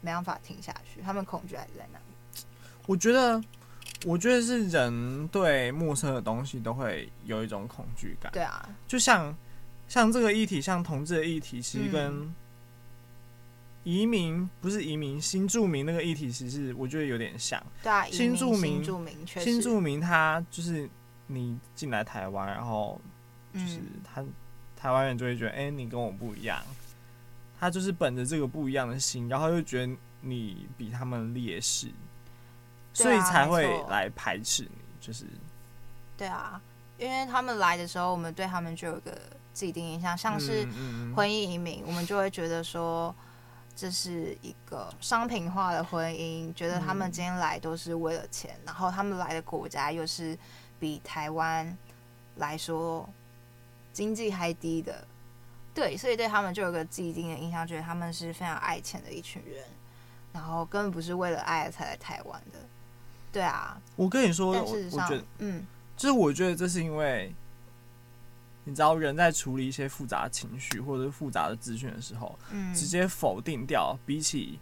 [0.00, 2.44] 没办法听下去，他们恐惧还是在那里。
[2.86, 3.42] 我觉得，
[4.04, 8.30] 我觉得是人对陌生的东西都会有一种恐惧感。
[8.32, 9.36] 对啊，就像
[9.88, 12.34] 像这个议题，像同志的议题，其实跟
[13.84, 17.62] 移民不是移民，新住民那个议题，其实我觉得有点像。
[17.82, 20.88] 对啊，新住民，新住民，新住民，他就是
[21.26, 23.00] 你进来台湾，然后
[23.54, 24.22] 就是他
[24.76, 26.62] 台湾人就会觉得，哎，你跟我不一样。
[27.58, 31.88] 他就是本着这个不一样的心，然后又觉得你比他们劣势。
[32.94, 35.24] 所以才会来排斥你，就是，
[36.16, 36.60] 对啊，
[36.96, 39.16] 因为他们来的时候，我们对他们就有个
[39.54, 40.66] 既定印象，像是
[41.14, 43.14] 婚姻移民，我们就会觉得说
[43.76, 50.36] 这是一个商品化的婚姻，觉得他们今天来都是为了钱，然后他们来的国家又是
[50.80, 51.76] 比台湾
[52.36, 53.08] 来说
[53.92, 55.06] 经济还低的，
[55.78, 59.62] 对，所以对他们就有个既定的印象，觉得他们是非常爱钱的一群人，
[60.32, 62.58] 然后根本不是为了爱才来台湾的。
[63.30, 65.64] 对啊，我跟你说，我我觉得，嗯，
[65.96, 67.32] 就是我觉得这是因为，
[68.64, 74.58] 你知道人在处理一些复杂情绪或者是复杂的资讯的时候，嗯，直接否定掉，比起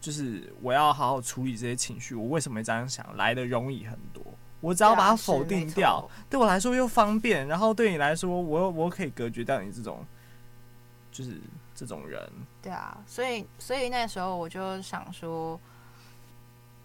[0.00, 4.24] 就是我要好好处理这些情绪，我为什么会这样想，来的容易很多。
[4.60, 10.04] 我只要把它否定掉，对我来说又方便，然后对你来说，我我可以隔绝掉你这种，
[11.20, 11.40] 就是
[11.74, 12.30] 这种人。
[12.62, 15.60] 对啊，所以所以那时候我就想说。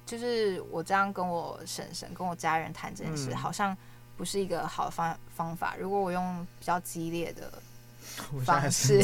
[0.07, 3.75] 就是我这样跟我婶婶、跟我家人谈这件事，好像
[4.15, 5.75] 不是一个好的方方法。
[5.79, 7.51] 如果我用比较激烈的
[8.45, 9.01] 方式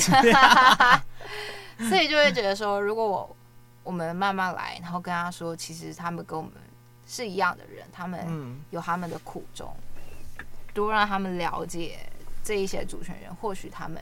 [1.90, 3.36] 所以就会觉得说，如果我
[3.82, 6.54] 我们慢慢来，然后跟他说，其实他们跟我们
[7.08, 9.76] 是一样的人，他们有他们的苦衷，
[10.72, 11.98] 多让他们了解
[12.44, 14.00] 这一些主权人，或许他们。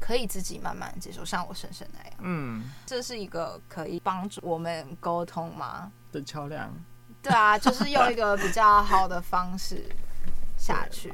[0.00, 2.18] 可以自己慢慢接受，像我婶婶那样。
[2.20, 5.92] 嗯，这是一个可以帮助我们沟通吗？
[6.10, 6.74] 的桥梁。
[7.22, 9.84] 对啊， 就是用一个比较好的方式
[10.56, 11.12] 下去。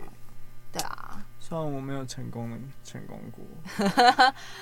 [0.72, 1.24] 对啊。
[1.38, 3.44] 虽然我没有成功成功过，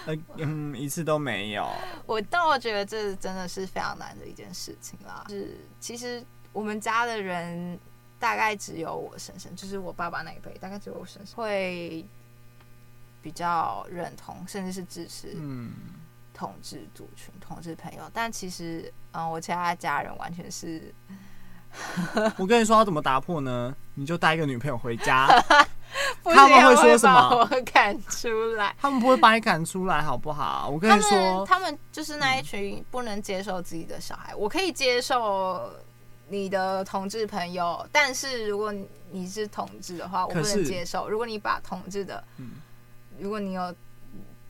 [0.37, 1.66] 嗯，一次都没有。
[2.04, 5.24] 我但我觉得这真的是非常难的一件事情啦。
[5.30, 7.78] 是，其实我们家的人
[8.18, 12.04] 大概只有我婶婶，就是我爸爸那一辈，大概只有我婶婶会。
[13.24, 15.34] 比较认同，甚至是支持
[16.34, 20.94] 同志族群、嗯、同志朋友，但其实，嗯，我其他家人完全是。
[22.37, 23.74] 我跟你说，要怎么打破呢？
[23.94, 25.26] 你就带一个女朋友回家，
[26.22, 27.30] 他们会说什么？
[27.30, 30.68] 我赶出来，他们不会把你赶出来，好不好？
[30.70, 34.32] 我跟你说他，他们就是那一群不能接受自己的小孩。
[34.34, 35.72] 嗯、我可以接受
[36.28, 38.72] 你的同志朋友，但是如果
[39.10, 41.08] 你是同志的话，我不能接受。
[41.08, 42.52] 如果你把同志的，嗯
[43.18, 43.74] 如果你有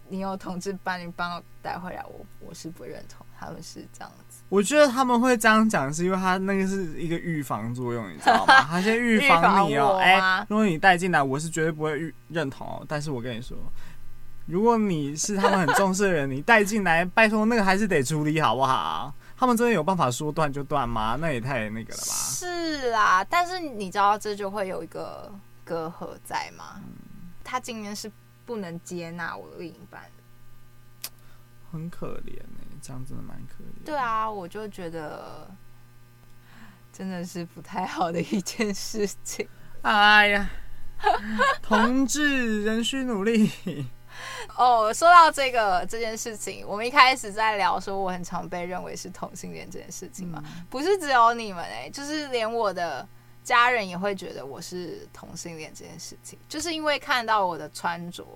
[0.08, 4.42] 你有同志伴侣帮我带回来，我我是不认同他们是这样子。
[4.50, 8.60] 我觉得他们会这样讲，是因为他那个是一个预防作用，你知道吗？
[8.68, 9.98] 他先预防你哦、喔。
[9.98, 12.86] 哎、欸，如果你带进来，我是绝对不会认同哦、喔。
[12.86, 13.56] 但是我跟你说，
[14.46, 19.12] 如果你是他们很重视的人，你带进来，拜托那个还是得处理好不好？
[19.36, 21.16] 他们真的有办法说断就断吗？
[21.18, 22.04] 那也太那个了吧？
[22.04, 25.32] 是啦，但是你知道这就会有一个
[25.64, 26.74] 隔阂在吗？
[26.76, 28.12] 嗯、他今年是。
[28.46, 30.02] 不能接纳我的另一半，
[31.72, 32.78] 很可怜呢、欸。
[32.82, 33.84] 这样真的蛮可怜。
[33.84, 35.50] 对啊，我就觉得
[36.92, 39.48] 真的是不太好的一件事情。
[39.82, 40.50] 哎呀，
[41.62, 43.50] 同志仍需努力。
[44.56, 53.08] 哦，说到这个这件事情，我们一开始在聊说我很常被认为是同性恋这件事情嘛，嗯、不是只有你们哎、欸，就是连我的。
[53.44, 58.26] 家人也会觉得我是同性恋这件事情，就是因为看到我的穿着，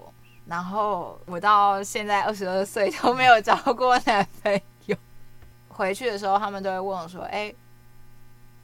[0.47, 4.97] 然后我到现在二十二岁 都没有交过男朋友。
[5.69, 7.55] 回去的时候，他们都会问我说：“哎，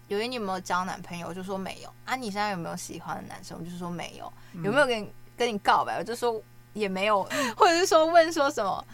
[0.09, 1.89] 有一你有没有交男朋友？”我就说没有。
[2.05, 3.57] 啊，你现在有没有喜欢的男生？
[3.59, 4.31] 我就说没有。
[4.63, 5.97] 有没有跟你跟你告白？
[5.97, 6.43] 我就说
[6.75, 7.23] 也没有。
[7.57, 8.85] 或者是说问说什么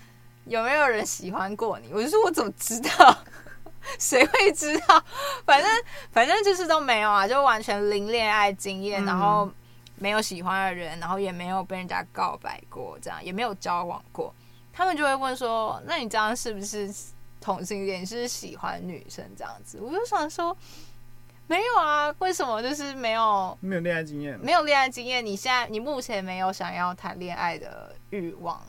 [0.44, 1.92] 有没有人喜欢过你？
[1.92, 3.18] 我就说我怎么知道？
[3.98, 5.04] 谁会知道？
[5.44, 5.70] 反正
[6.10, 9.50] 反正就是都没有啊，就完全零恋爱经验，然后
[9.96, 14.34] 没有喜欢的人，然后也没有被人家告白过，这样也没有交往过。
[14.72, 16.90] 他们就会问说：“那你这样是不是
[17.40, 18.06] 同性恋？
[18.06, 20.56] 是喜欢女生这样子？”我就想说
[21.48, 22.62] ：“没有啊，为什么？
[22.62, 25.24] 就是没有没有恋爱经验，没有恋爱经验。
[25.26, 28.62] 你现在你目前没有想要谈恋爱的欲望，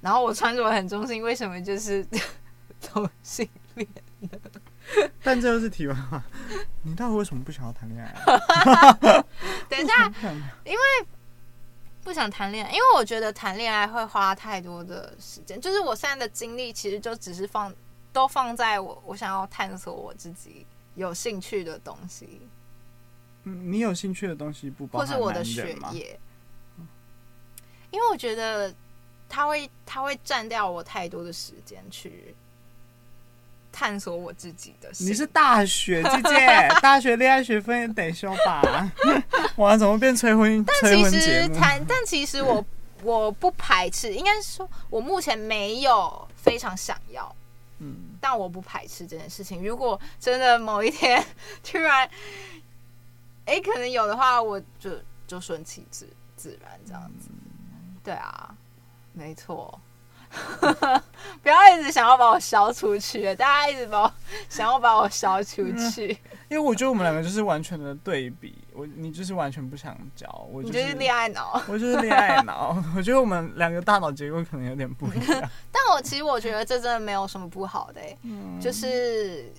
[0.00, 2.06] 然后我穿着很中性，为什么就是
[2.80, 3.86] 同性恋？”
[5.22, 6.22] 但这又是题外话，
[6.82, 8.14] 你到底为什么不想要谈恋爱？
[9.68, 10.06] 等一下，
[10.64, 11.06] 因为
[12.04, 15.60] 不想谈恋爱，因为我觉得谈恋爱会花太多的时间。
[15.60, 17.74] 就是我现在的精力其实就只是放，
[18.12, 22.40] 都放在我我想要探索我自己有兴趣的东西。
[23.42, 26.18] 嗯，你有兴趣的东西不包括，或是我的学业？
[27.90, 28.72] 因为我觉得
[29.28, 32.34] 他会他会占掉我太多的时间去。
[33.78, 34.88] 探索我自己的。
[35.00, 38.90] 你是大学姐姐， 大学恋爱学分也得修吧？
[39.56, 40.64] 哇，怎么变催婚？
[40.80, 42.64] 但其实谈，但其实我
[43.02, 47.36] 我不排斥，应该是说我目前没有非常想要，
[47.80, 49.62] 嗯，但我不排斥这件事情。
[49.62, 51.22] 如果真的某一天
[51.62, 52.08] 突然，
[53.44, 54.90] 哎、欸，可能有的话，我就
[55.26, 57.28] 就顺其自自然这样子。
[57.28, 58.54] 嗯、对啊，
[59.12, 59.78] 没错。
[61.42, 64.12] 不要一直想要把我消出去，大家一直把我
[64.48, 66.18] 想要把我消出去。
[66.48, 72.82] 因为我觉得我们两个就是完全的对比，我你就是完全不想交， 我就是恋爱脑，我就是恋爱脑。
[72.96, 79.52] 我觉得我们两个大脑结构可能有点不一样， 但我其实我觉得这真的没有什么不好的、欸，嗯、就是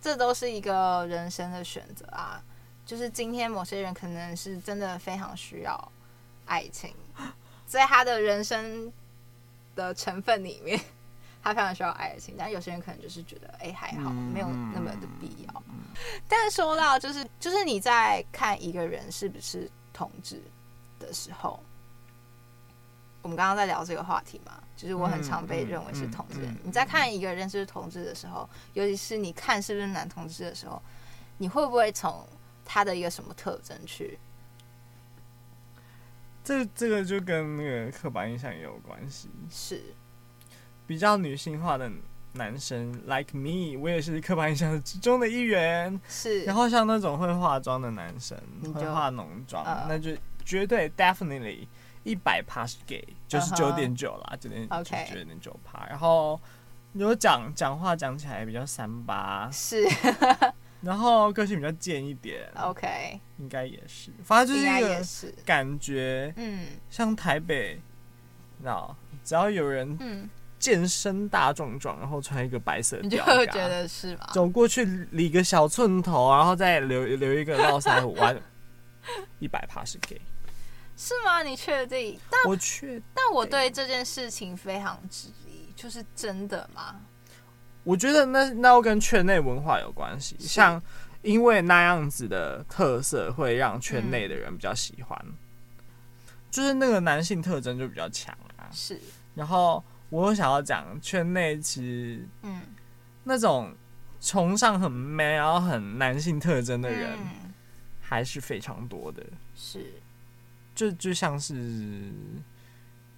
[0.00, 2.42] 这都是一个人生的选择啊。
[2.86, 5.92] 就是今天某些人可能是真的非常需要
[6.44, 6.94] 爱情，
[7.64, 8.92] 在他的人生
[9.74, 10.80] 的成分里面。
[11.42, 15.62] 他非常需要爱情，但有些人可能就是觉得，哎、欸，还好，没有那么的必要。
[16.26, 20.42] 但是说到就是就是你在看一个人是不是同志
[20.98, 21.60] 的时候，
[23.20, 26.40] 我们刚刚在聊这个话题嘛，就是我很常被认为是同志。
[26.62, 30.80] 你在看一个人是不是同志的时候，尤其是你看是不是男同志的时候，
[31.36, 32.26] 你会不会从
[32.64, 34.18] 他的一个什么特征去？
[36.44, 39.28] 这这个就跟那个刻板印象也有关系。
[39.50, 39.82] 是。
[40.86, 41.90] 比较女性化的
[42.34, 45.98] 男生，like me，我也是刻板印象之中的一员。
[46.06, 48.38] 是，然后像那种会化妆的男生，
[48.74, 50.10] 会化浓妆，呃、那就
[50.44, 51.66] 绝对 definitely
[52.02, 55.86] 一百趴是 gay，九十九点九啦，九点九九点九趴。
[55.86, 56.38] 然后
[56.92, 59.86] 如果讲讲话讲起来比较三八，是，
[60.84, 67.80] 然后个性比较贱一点，OK，应该也是，反正就是一个感觉，嗯，像台北，
[68.62, 70.28] 那只要有人，嗯。
[70.56, 74.30] 健身大壮壮，然后穿一个白色你就觉得是吧？
[74.32, 78.34] 走过去理个小寸头，然后再留留一个络腮胡，完
[79.40, 80.18] 一百趴是 gay，
[80.96, 81.42] 是吗？
[81.42, 82.18] 你确定？
[82.30, 86.98] 但我确，但我对这件事情非常质疑，就是真的吗？
[87.84, 90.82] 我觉得那那要跟圈内文化有关系，像
[91.22, 95.34] 因为那样子的特色会让圈内的人比较喜欢，嗯、
[96.50, 99.00] 就是那个男性特征就比较强啊，是，
[99.34, 99.84] 然后。
[100.10, 102.60] 我想要讲，圈内其实，嗯，
[103.24, 103.74] 那种
[104.20, 107.18] 崇尚很 man 然后很男性特征的人，
[108.00, 109.24] 还是非常多的。
[109.56, 109.94] 是，
[110.72, 112.12] 就就像是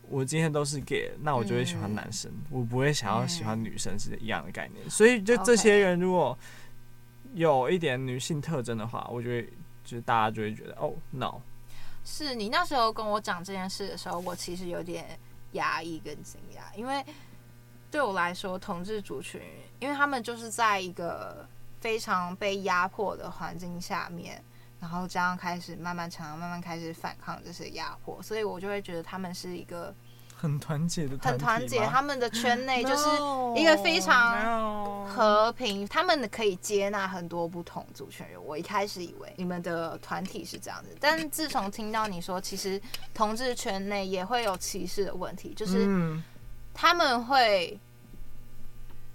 [0.09, 4.88] 我今天都是 gay，那我就会喜欢男生，我不会想要喜欢女生，是一样的概念。
[4.90, 6.38] 所以，就这些人如果
[7.34, 9.48] 有一点女性特征的话，我觉得
[9.84, 11.40] 就大家就会觉得，哦，no。
[12.04, 15.18] 是你那时候跟我讲这件事的时候，我其实有点。
[15.52, 17.02] 压抑跟惊讶，因为
[17.90, 19.40] 对我来说，同志族群，
[19.78, 21.48] 因为他们就是在一个
[21.80, 24.42] 非常被压迫的环境下面，
[24.81, 29.95] 然后这样开始慢慢成长，慢慢开始反抗这些压迫，所以我就会觉得他们是一个
[30.35, 31.85] 很团结的，很团结。
[31.87, 33.09] 他们的圈内 就是
[33.57, 35.89] 一个非常和平，No.
[35.89, 38.43] 他们可以接纳很多不同族群人。
[38.45, 42.81] 我一开始以为你们的团体是这样子，但自从听到你说，其实
[43.14, 45.89] 同志圈内也会有歧视的问题，就是
[46.74, 47.81] 他们会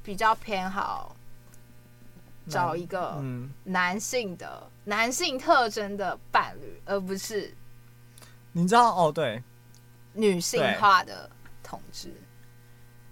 [0.02, 1.16] 比较偏好
[2.52, 3.24] 找一个
[3.64, 7.56] 男性的男性特征的伴侣，而不是
[8.52, 9.42] 你知道哦，对。
[10.14, 11.30] 女性化的
[11.64, 12.14] 同志，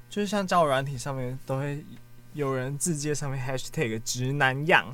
[0.10, 1.82] 就是像交友软体上面都会
[2.34, 4.94] 有人自介上面 hashtag 直男样，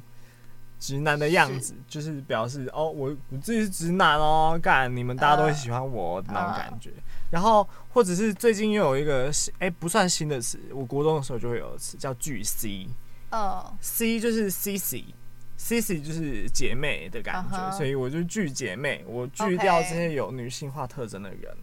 [0.80, 6.92] 直男的样子，是 就是表示哦，我我自己是直男哦，干你们大家都会喜欢我的那种感觉。
[6.92, 7.32] Uh, uh.
[7.32, 12.88] 然后或者是最近又有一个哎、欸、不算新的词，我国中的时候就会有的词叫巨 C，
[13.36, 17.78] 哦、uh.，C 就是 CC，CC 就是姐妹的感觉，uh huh.
[17.78, 21.58] 所以我就拒姐妹，我拒掉这些有女性化特征的人。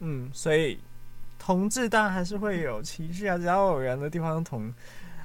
[0.00, 0.78] 嗯，所以
[1.38, 4.70] 同志当然还是会有歧视啊，只要有人的地方同，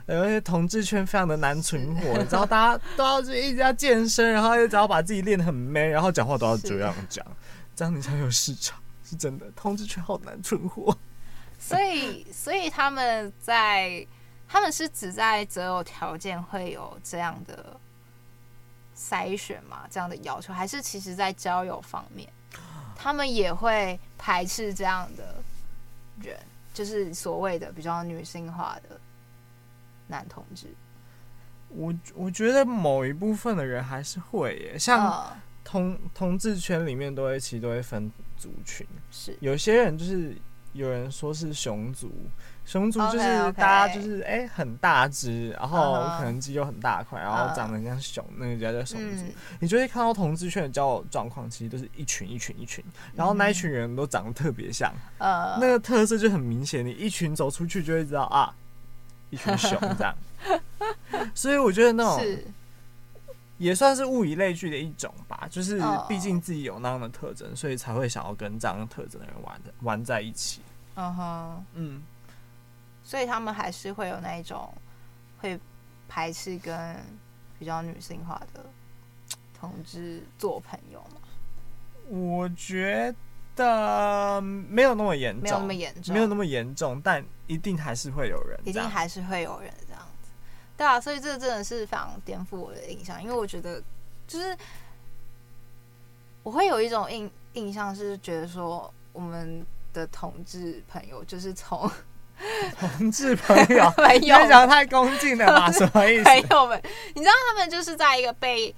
[0.07, 7.25] 有些同志圈非常的难存活，你知道，大家都要一直要健身，然后又只要把自己练得很 man，然后讲话都要这样讲，
[7.75, 9.51] 这样你才有市场，是真的。
[9.55, 10.97] 同志圈好难存活，
[11.57, 14.05] 所以，所以他们在，
[14.51, 17.79] 他们是只在择偶条件会有这样的
[18.97, 22.27] 筛选嘛，这样的要求，还是其实在交友方面？
[22.95, 25.35] 他们也会排斥这样的
[26.23, 26.35] 人，
[26.73, 28.99] 就是所谓的比较女性化的
[30.07, 30.65] 男同志。
[31.69, 40.35] 我我觉得某一部分的人还是会耶，像同同志圈里面都会其实都会分族群，是有些人就是
[40.73, 42.11] 有人说是熊族。
[42.69, 49.01] 熊族就是大家就是哎、欸、很大只，然后可能肌肉很大块，然后长得像熊，那个叫叫熊
[49.59, 56.85] 你就会看到同志圈的交友状况，其实都是一群一群一群，然后那一群人都长得特别像，嗯、那个特色就很明显。
[56.85, 58.53] 你一群走出去就会知道啊，
[59.31, 60.15] 一群熊这样。
[61.33, 62.23] 所以我觉得那种
[63.57, 70.61] 也算是物以类聚的一种吧，就是毕竟自己有那样的特征，所以才会想要跟这样的特征的人玩的玩在一起。
[70.93, 72.03] 嗯哼，嗯。
[73.09, 74.71] 所以他们还是会有那一种
[75.39, 75.59] 会
[76.07, 76.95] 排斥跟
[77.57, 78.63] 比较女性化的
[79.59, 81.19] 同志做朋友吗？
[82.07, 83.11] 我觉
[83.55, 90.29] 得没有那么严重，没有那么严重，没有那么严重，但一定还是会有人，一定还是会有人这样子。
[90.77, 93.81] 对啊，所以这真的是非常颠覆我的印象，因为我觉得
[94.27, 94.55] 就是
[96.43, 101.89] 我会有一种印印象是觉得说我们的同志朋友就是从。
[102.79, 105.71] 同志朋友， 朋友，你讲太恭敬了吧？
[105.73, 106.23] 什么意思？
[106.23, 106.81] 朋友们，
[107.15, 108.73] 你知道他们就是在一个被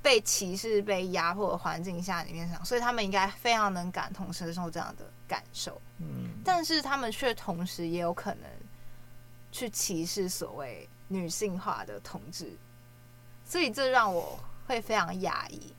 [0.00, 5.80] 被歧视、被压迫的环境下里面想，所以他们应该非常能感同身受这样的感受。
[5.98, 8.44] 嗯，但是他们却同时也有可能
[9.52, 12.50] 去歧视所谓女性化的同志，
[13.44, 15.74] 所以这让我会非常压抑。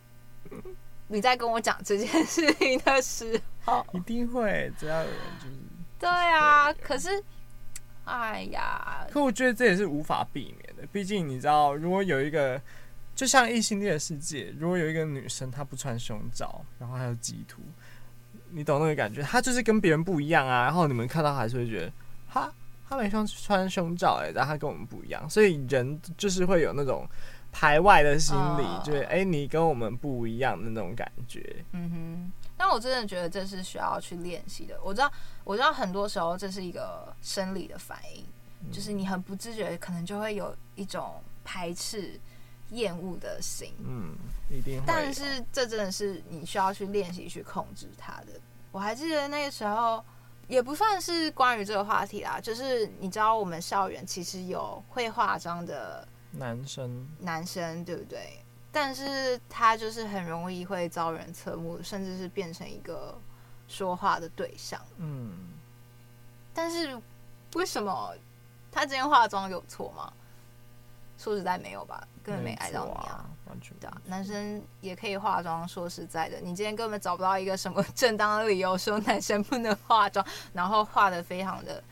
[1.07, 5.68] 你在跟我讲这件事情的时候，一定会，只要有人就是。
[5.99, 7.09] 对啊，可是，
[8.05, 10.87] 哎呀，可我觉得这也是无法避免的。
[10.91, 12.59] 毕竟你知道，如果有一个，
[13.13, 17.61] 就像异性恋的世界，如果有一个女生她不穿胸罩，然后还有激凸，
[18.51, 19.21] 你懂那个感觉？
[19.21, 20.63] 她就是跟别人不一样啊。
[20.63, 21.91] 然后你们看到还是会觉得，
[22.29, 22.49] 哈，
[22.87, 25.29] 她没穿穿胸罩哎、欸，但她跟我们不一样。
[25.29, 27.05] 所以人就是会有那种
[27.51, 31.57] 排外的心理，哦、就是哎、欸，你跟我们不一样的那种感觉。
[31.73, 32.31] 嗯哼。
[32.59, 34.77] 但我真的觉得这是需要去练习的。
[34.83, 35.09] 我知道，
[35.45, 38.25] 我知道很多时候这是一个生理的反应，
[38.65, 42.19] 嗯、就是你很不自觉，可能就会有一种排斥、
[42.71, 43.73] 厌恶的心。
[43.79, 44.13] 嗯，
[44.51, 44.83] 一定会。
[44.85, 48.41] 但是这真的是你需要去练习去控制它的。
[48.73, 50.03] 我还记得那个时候，
[50.49, 58.43] 也不算是关于这个话题啦，就是你知道我们校园其实有会化妆的男生，男生对不对？
[58.71, 63.19] 但是他就是很容易会遭人侧目，甚至是变成一个
[63.67, 64.79] 说话的对象。
[64.97, 65.49] 嗯，
[66.53, 66.99] 但是
[67.55, 68.13] 为什么
[68.71, 70.13] 他今天化妆有错吗？
[71.17, 74.01] 说实在没有吧，根本没碍到你啊，啊完全对啊。
[74.05, 81.83] 男生也可以化妆，说实在的，你今天根本找不到一个什么 正当的理由说男生不能化妆，然后化的非常的。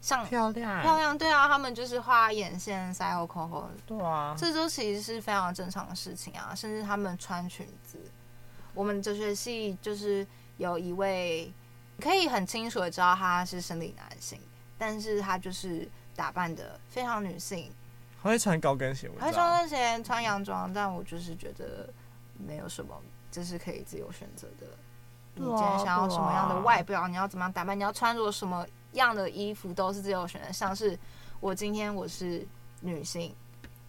[0.00, 6.54] 像漂亮漂亮，对啊，他们就是画眼线、腮红、口红，对啊，这都其实是非常正常的事情啊。
[6.54, 7.98] 甚至他们穿裙子，
[8.72, 10.26] 我们哲学系就是
[10.56, 11.52] 有一位
[12.00, 14.40] 可以很清楚的知道他是生理男性，
[14.78, 15.86] 但是他就是
[16.16, 17.70] 打扮的非常女性，
[18.22, 21.92] 还会穿高跟鞋，还会穿高跟鞋、穿洋装，但我就是觉得
[22.38, 22.94] 没有什么，
[23.30, 24.66] 这是可以自由选择的。
[25.34, 30.50] 你今天想要什么样的外表，你要怎么样打扮，你要穿着什么样的衣服都是自由选择。
[30.52, 30.98] 像是
[31.40, 32.46] 我今天我是
[32.80, 33.34] 女性，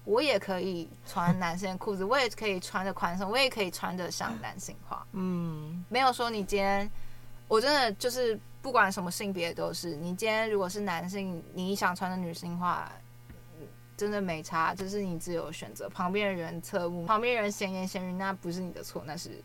[0.05, 5.05] 我也可以穿男性的裤子，我也可以穿的宽松，我也可以穿的像男性化。
[5.11, 6.89] 嗯，没有说你今天，
[7.47, 9.95] 我真的就是不管什么性别都是。
[9.95, 12.91] 你今天如果是男性，你想穿的女性化，
[13.95, 15.89] 真的没差，这是你自由选择。
[15.89, 19.43] 旁边的人侧目，旁边人闲言闲语，那不是你的错，那是。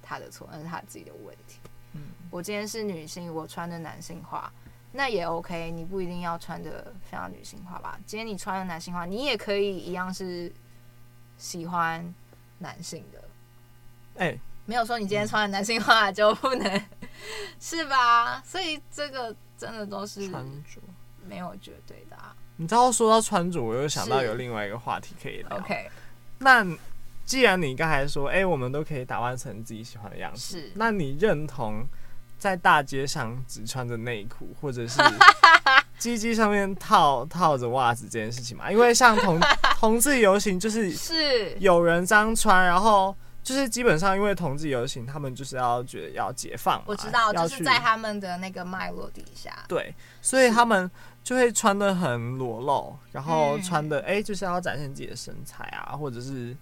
[0.00, 1.58] 他的错，那是他自己的问题。
[1.92, 4.50] 嗯，我今天是女性，我穿的男性化，
[4.98, 5.70] 那也 OK。
[5.70, 7.96] 你不一定要穿的非常女性化吧？
[8.04, 10.52] 今天你穿的男性化，你也可以一样是
[11.36, 12.12] 喜欢
[12.58, 13.22] 男性的。
[14.16, 17.08] 哎、欸，没有说你今天穿的男性化就不能，嗯、
[17.60, 18.42] 是吧？
[18.44, 20.80] 所以这个真的都是穿着
[21.24, 22.34] 没有绝对的啊。
[22.56, 25.56] 你知道说到穿着，我又想到有另外一个话题可以聊。
[25.58, 25.88] OK，
[26.38, 26.66] 那。
[27.28, 31.86] 既然你刚才说，哎、欸，我们都可以打扮成自己喜欢的样子，是，那你认同
[32.38, 35.00] 在大街上只穿着内裤，或者是
[35.98, 38.70] 鸡鸡上面套套着袜子这件事情嘛？
[38.70, 39.40] 因为像同
[39.78, 50.90] 同志游行，就是是有人这样穿，然后就是基本上因为同志游行，他们就是要觉得要解放，我知道，就是在他们的那个脉络底下，对，所以他们
[51.24, 56.56] 就会穿的很裸露，然后穿的哎、就是要展现自己的身材啊，或者是。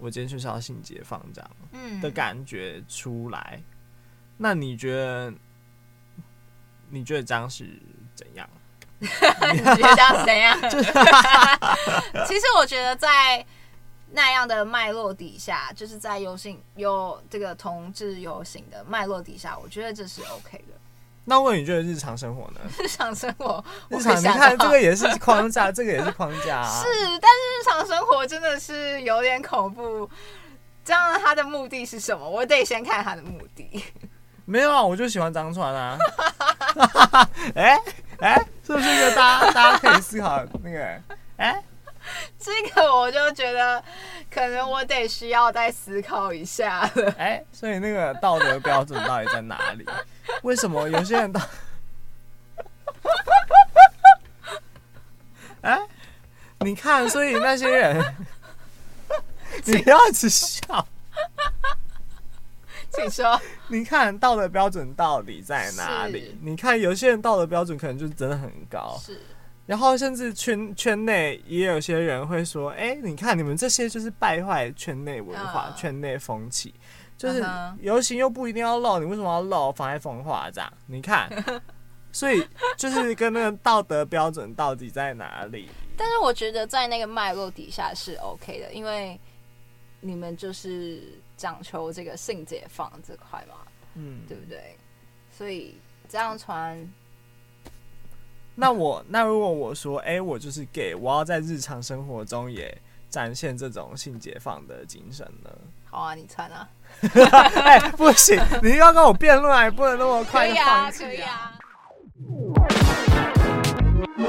[0.00, 3.64] 我今天就是要性解放这样嗯的感觉出来，嗯、
[4.38, 5.32] 那你觉得？
[6.90, 7.68] 你觉得这样是
[8.14, 8.48] 怎样？
[8.98, 10.58] 你觉得这样怎样？
[12.26, 13.44] 其实我觉得在
[14.12, 20.74] 那样的脉络底下，就是在游行有这个同志游行的脉络底下，我觉得这是 OK 的。
[21.26, 22.60] 那问你觉得日常生活呢？
[22.78, 26.82] 日常生活，日常你看这个也是框架，这个也是框架啊。
[26.82, 26.88] 是，
[27.20, 30.08] 但是日常生活真的是有点恐怖。
[30.82, 32.26] 这样他的目的是什么？
[32.26, 33.84] 我得先看他的目的。
[34.48, 35.98] 没有啊，我就喜欢张传啊。
[37.54, 37.78] 哎
[38.20, 40.82] 哎、欸欸，是不是一个大家 大家可以思考那个？
[41.36, 41.62] 哎、欸，
[42.38, 43.84] 这个我就觉得
[44.30, 47.14] 可能我得需要再思考一下了。
[47.18, 49.86] 哎、欸，所以那个道德标准到底在哪里？
[50.42, 51.38] 为什么有些人都？
[55.60, 55.80] 哎、欸，
[56.60, 58.02] 你看，所以那些人，
[59.62, 59.74] 情。
[59.76, 60.88] 你不要一直笑。
[62.98, 63.40] 请说。
[63.68, 66.36] 你看道德标准到底在哪里？
[66.42, 68.98] 你看有些人道德标准可能就真的很高。
[69.00, 69.20] 是。
[69.66, 76.72] 然后甚至圈圈内也有些人会说：“哎、欸，你看你们这些就是败坏圈内文化、uh, 圈内风气，
[77.18, 77.44] 就是
[77.78, 79.70] 游行又不一定要露，你为什么要露？
[79.70, 80.72] 妨碍风化这样？
[80.86, 81.28] 你看，
[82.10, 82.42] 所以
[82.78, 85.68] 就是跟那个道德标准到底在哪里？
[85.98, 89.20] 但是我觉得在那个脉络底下是 OK 的，因为
[90.00, 93.54] 你们就是讲求这个性解放这块嘛，
[93.94, 94.76] 嗯，对不对？
[95.30, 96.76] 所以这样穿。”
[98.54, 102.76] 那我那如果我说，哎、欸，我就是 gay，我要在日常生活中也
[103.08, 105.50] 展现这种性解放的精神呢？
[105.84, 106.68] 好啊，你穿啊！
[107.62, 111.08] 哎、欸，不行，你要跟我辩论，还不能那么快放弃啊！
[111.08, 111.58] 可以啊，
[114.18, 114.27] 可以啊。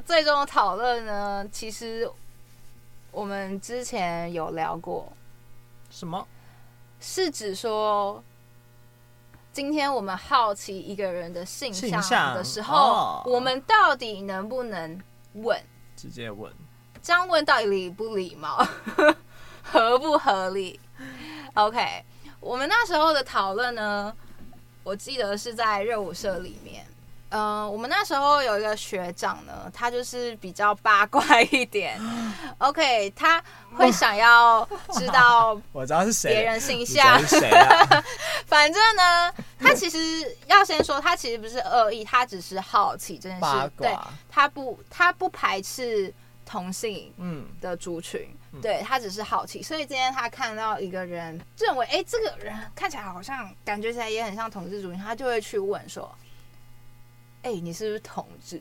[0.00, 2.10] 最终的讨论呢，其实
[3.10, 5.12] 我们之前有聊过。
[5.90, 6.26] 什么？
[7.00, 8.22] 是指说，
[9.52, 15.00] 今天我们好奇一个人的性向的时候，哦、我们到底能不能
[15.34, 15.62] 问？
[15.96, 16.52] 直接问。
[17.02, 18.66] 这样问到底礼不礼貌？
[19.62, 20.78] 合不合理
[21.54, 22.04] ？OK，
[22.40, 24.14] 我们那时候的讨论呢，
[24.82, 26.84] 我记得是在热舞社里面。
[27.30, 32.00] 嗯、呃，我们那时候有一个学长呢，他就是比较八卦一点。
[32.58, 33.42] OK，他
[33.74, 38.04] 会想要知道 我知道是谁，别人性向是谁啊？
[38.46, 39.98] 反正呢，他其实
[40.46, 43.70] 要先说，他其实不是恶意，他只是好奇这件事。
[43.76, 43.94] 对，
[44.30, 46.14] 他不，他不排斥
[46.44, 49.60] 同性嗯的族群，嗯、对他只是好奇。
[49.60, 56.08] 所以今天他看到一个人，认为哎、欸，这个人看起来好像，感觉起来也很像同志族群，他就会去问说。
[57.46, 58.60] 哎、欸，你是不是同志？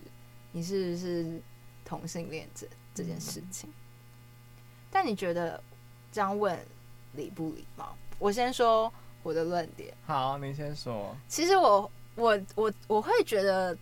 [0.52, 1.42] 你是不是
[1.84, 3.68] 同性恋者这件事情？
[3.68, 3.74] 嗯、
[4.92, 5.60] 但你觉得
[6.12, 6.56] 这样问
[7.14, 7.98] 礼不礼貌？
[8.20, 9.92] 我先说我的论点。
[10.06, 11.18] 好，你先说。
[11.28, 13.76] 其实我我我我会觉得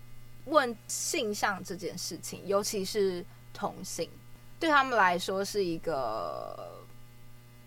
[0.46, 4.10] 问性向这件事情，尤其是同性，
[4.58, 6.82] 对他们来说是一个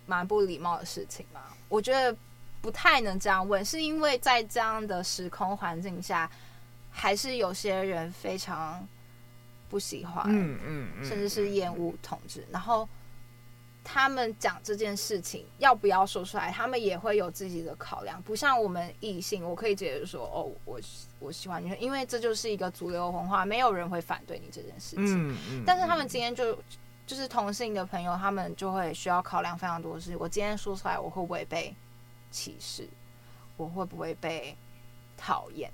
[0.07, 1.43] 蛮不礼貌的事情嘛。
[1.68, 2.16] 我觉得
[2.62, 6.30] 不太能这样问，是因为在这样的时空环境下。
[6.99, 8.88] 还是有些人非常
[9.68, 12.40] 不喜欢，嗯嗯，嗯甚至是厌恶同志。
[12.40, 12.88] 嗯、然后
[13.84, 18.20] 他们讲这件事情要不要说出来，他们也会有自己的考量。
[18.22, 20.80] 不像我们异性，我可以直接说哦，我
[21.18, 25.30] 我喜欢女生，因为这就是一个主流文化，没有人会反对你这件事情。
[25.30, 26.59] 嗯嗯、但是他们今天就
[27.07, 30.16] 就是同性的朋友，他们就会需要考量非常多的事。
[30.16, 31.76] 我今天说出来，我会不会被
[32.30, 32.88] 歧视？
[33.59, 34.57] 我会不会被
[35.14, 35.70] 讨厌？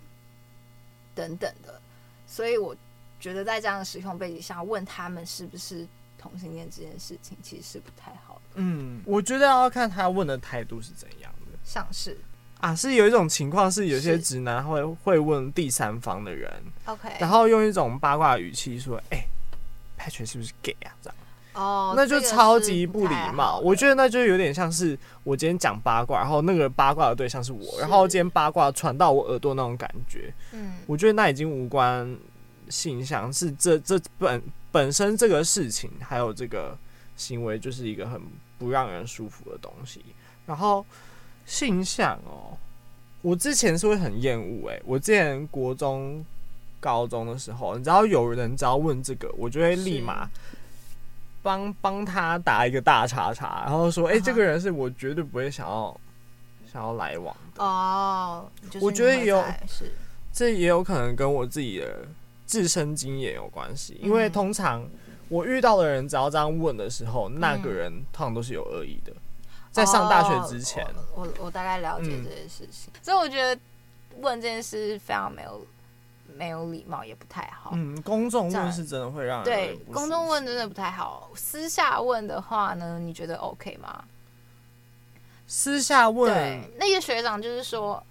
[1.15, 1.81] 等等的，
[2.27, 2.75] 所以我
[3.21, 5.87] 觉得在这样的时空背景下，问他们是不是
[6.19, 8.41] 同性恋这件事情，其实是不太好的。
[8.55, 11.59] 嗯，我觉得要看他问的态度是怎样的。
[11.65, 12.19] 像是
[12.59, 16.53] 啊，是有一种情况是，有些直男会会问第三方的人
[16.87, 19.29] ，OK，然后用一种八卦语气说：“哎、欸
[19.99, 21.17] ，Patrick 是不是 gay 啊？”这样。
[21.55, 23.59] 哦，那就超级不礼貌。
[23.59, 30.33] 我觉得那就有点像是我今天讲八卦，然后那个八卦的对象是我，是然后今天八卦传到我耳朵那种感觉。
[30.53, 32.17] 嗯，我觉得那已经无关
[32.69, 36.77] 性向，是这这本本身这个事情还有这个
[37.17, 38.21] 行为就是一个很
[38.59, 40.03] 不让人舒服的东西。
[40.47, 40.85] 然后
[41.45, 42.57] 性向哦，
[43.21, 46.25] 我之前是会很厌恶诶，我之前国中、
[46.81, 50.31] 高中的时候，你知道有人只要问这个，我就会立马。
[51.43, 56.01] 帮帮他打一个大叉叉，然后说：“哎、欸，这个人是我绝对不会想要
[56.73, 58.49] 想要来往的。”哦，
[58.81, 59.93] 我觉得有是
[60.33, 62.07] 这也有可能跟我自己的
[62.47, 64.89] 自身经验有关系，因为通常
[65.29, 69.13] 我遇到的人只要这样问的时候，嗯、那个人通常都是有恶意的。
[69.71, 73.61] 在上大学之前，哦、我我，我大概了解这件事情，嗯、所以我觉得
[74.21, 75.67] 问这件事非常没有。
[76.37, 77.73] 没有礼貌也不太好。
[77.75, 81.31] 嗯，公众问是真的会让人对公众问真的不太好。
[81.35, 84.05] 私下问的话呢，你觉得 OK 吗？
[85.47, 88.03] 私下问，对那个学长就是说，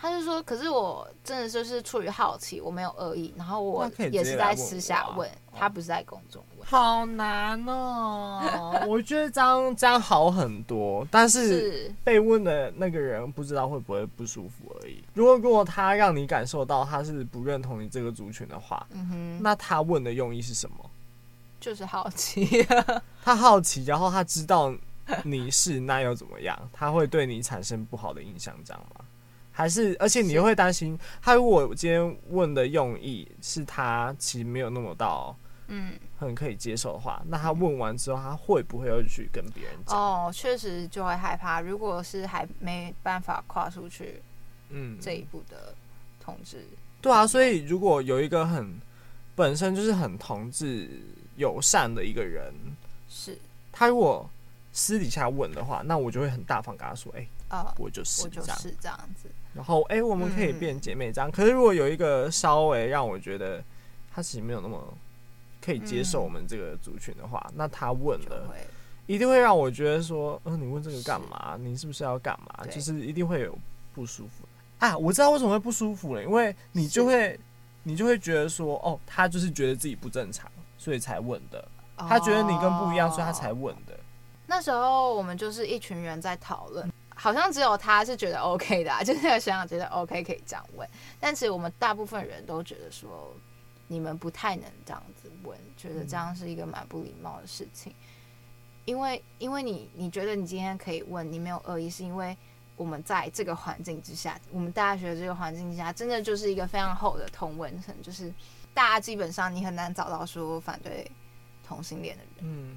[0.00, 6.66] 他就说，可是我真的就是出于好奇，我没有恶意，然后我也是在私下问，问他，不是在公众问。
[6.66, 15.02] 好难哦， 我觉得这样这样好很多，但是被问的那个人不知道会不会不舒服而已。
[15.14, 20.76] 如果如果他让你感受到他是不认同你这个族群的话，嗯哼，那他问的用意是什么？
[21.58, 22.64] 就是好奇，
[23.24, 24.72] 他好奇，然后他知道
[25.24, 26.56] 你是那又怎么样？
[26.72, 29.04] 他会对你产生不好的印象，这样吗？
[29.58, 35.34] 还是，而且你又会担心，他如果今天问的用意是他其实没有那么到，
[35.66, 39.98] 嗯，很可以接受的话，那他问完之后，他会不会又去跟别人讲？
[39.98, 41.60] 哦，确实就会害怕。
[41.60, 44.22] 如果是还没办法跨出去，
[44.68, 45.74] 嗯，这一步的
[46.20, 46.64] 同志，
[47.02, 48.80] 对啊，所以如果有一个很
[49.34, 50.88] 本身就是很同志
[51.34, 52.54] 友善的一个人，
[53.08, 53.36] 是
[53.72, 54.30] 他如果
[54.72, 57.28] 私底下问的话，那我就会很大方跟他说，哎、欸。
[57.48, 59.26] 啊、呃，我就是，我就是这样子。
[59.58, 61.28] 然后，哎、欸，我们可以变姐妹这样。
[61.28, 63.60] 嗯、可是，如果有一个稍微让我觉得
[64.14, 64.80] 他其实没有那么
[65.60, 68.54] 可以接受我们这个族群的话，嗯、那他问了，
[69.06, 71.56] 一定会让我觉得说，嗯、呃，你问这个干嘛？
[71.56, 72.64] 是你是不是要干嘛？
[72.70, 73.58] 就是一定会有
[73.92, 74.44] 不舒服
[74.78, 74.96] 啊！
[74.96, 77.36] 我知道为什么会不舒服了，因为你就会，
[77.82, 80.48] 你就会觉得说，哦，他就是觉得自己不正常，
[80.78, 81.66] 所以才问的。
[81.96, 83.98] 他觉得你跟不一样，所以他才问的。
[84.46, 86.88] 那时候我们就是一群人在讨论。
[87.20, 90.88] 好像只有他是觉得 OK 的，啊， 就是那个学长觉得 OK 可以这样问，
[91.18, 93.34] 但其实我们大部分人都觉得说，
[93.88, 97.92] 你们不太能这样子问，觉得这样是一个蛮不礼貌的事情。
[98.84, 102.36] 因为因为你你觉得你今天可以问，你没有恶意，是因为
[102.76, 108.32] 我们在这个环境之下，我们大学这个环境之下，真的就是一个非常厚的同温层，就是
[108.72, 111.10] 大家基本上你很难找到说反对
[111.66, 112.76] 同性恋的人，嗯，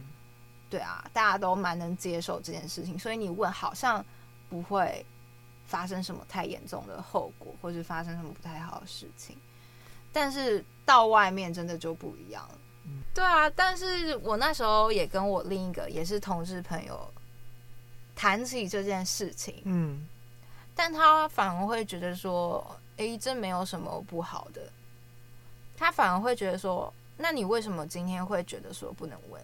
[0.67, 4.03] 对啊，大家都蛮能接受这件事情，所以你问好像。
[4.51, 5.05] 不会
[5.65, 9.37] 发生什么太严重的后果，或是发生什么不太好的事情。
[10.11, 12.57] 但是到外面真的就不一样了。
[12.83, 17.09] 嗯、对啊，但是我那时候也跟我另一个也是同事朋友
[18.13, 20.05] 谈起这件事情，嗯，
[20.75, 24.69] 但他反而会觉得说，诶，这没有什么不好的。
[25.77, 29.41] 他反而会觉得说，那你为什么今天会觉得说不能问？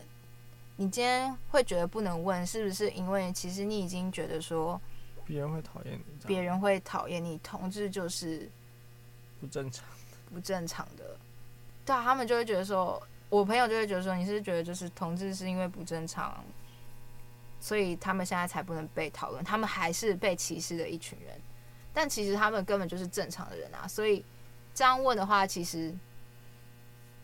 [0.75, 4.81] 你今天会觉得不能问，是不是因为其实你已经觉得说？
[5.27, 7.37] 别人会讨厌你，别人会讨厌你。
[7.43, 8.49] 同志就是
[9.41, 9.85] 不正常，
[10.33, 11.17] 不正常的。
[11.85, 16.43] 对啊，他们就会觉得说，我朋友就会觉得说，你是觉得就是同志是因为不正常，
[17.59, 21.39] 所以他们现在才不能被讨论，他们还是被歧视的一群人。
[21.93, 24.23] 但其实他们根本就是正常的人啊，所以
[24.73, 25.93] 这样问的话，其实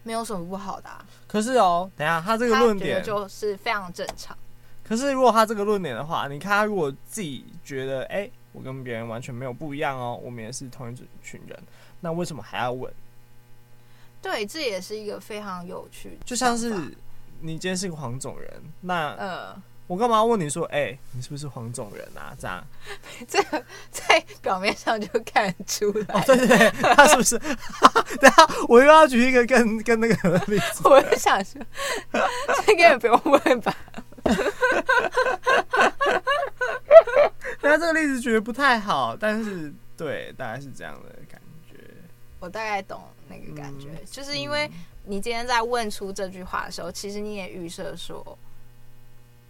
[0.04, 1.06] 没有什么不好的啊。
[1.28, 4.38] 可是哦，等一下他这个论点就是非常正常。
[4.94, 11.60] 可是，如果他这个论点的话，你看他如果自己觉得，哎、欸，我跟别人完全没有不一样哦，我们也是同一群人，
[12.02, 12.94] 那为什么还要问？
[14.22, 16.18] 对，这也是一个非常有趣的。
[16.24, 16.72] 就像是
[17.41, 22.36] 你今天是个黄种人，那呃，我干嘛要问你说，哎、欸，你是不是黄种人啊？
[22.39, 22.64] 这样，
[23.28, 26.06] 这个在表面上就看出来。
[26.20, 27.39] 哦，对对对，他是不是？
[28.22, 30.84] 等下，我又要举一个更更那个例子。
[30.88, 31.60] 我就想说，
[32.66, 33.76] 这个也不用问吧。
[34.24, 34.44] 哈哈
[34.92, 37.32] 哈哈哈！
[37.62, 41.78] 那这个例子觉得不太好，但是对，大概是这样的感觉。
[42.40, 44.70] 我大概懂那个感觉，嗯、就是因为
[45.06, 48.38] 你今天在问出这句话的时候，嗯、其实你也预设说，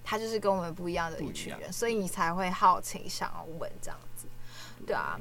[0.04, 4.28] 他就是跟我们不一样的一群人，所以你才会好奇想要问这样子，
[4.86, 5.20] 对啊。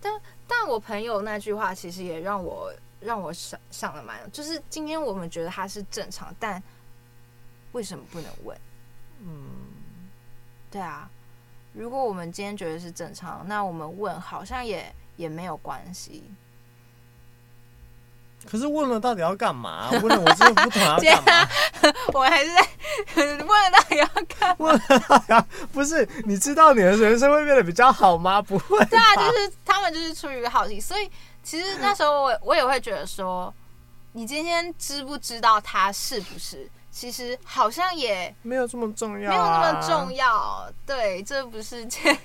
[0.00, 0.12] 但
[0.46, 6.62] 但我朋友那句话其实也让我让我想想了蛮，就是今天我们觉得他是正常，但
[7.72, 8.56] 为什么不能问？
[9.20, 9.46] 嗯，
[10.70, 11.08] 对啊，
[11.72, 16.24] 如果我们今天觉得是正常，那我们问好像也也没有关系。
[18.46, 19.90] 可是问了到底要干嘛？
[20.00, 21.48] 问了我真的不懂要干嘛。
[22.14, 22.66] 我还是在
[23.16, 24.56] 问了到底要干嘛？
[24.58, 26.08] 问了到底要不是？
[26.24, 28.40] 你知道你的人生会变得比较好吗？
[28.40, 28.78] 不会。
[28.86, 31.10] 对啊，就是他们就是出于好奇，所以
[31.42, 33.52] 其实那时候我我也会觉得说，
[34.12, 36.70] 你今天知不知道他是不是？
[37.00, 40.68] 其实好像也没有这么重要，没有那么重要。
[40.84, 42.18] 对，这不是件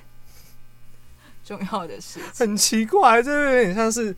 [1.45, 2.47] 重要的事情。
[2.47, 4.15] 很奇怪，这有点像是，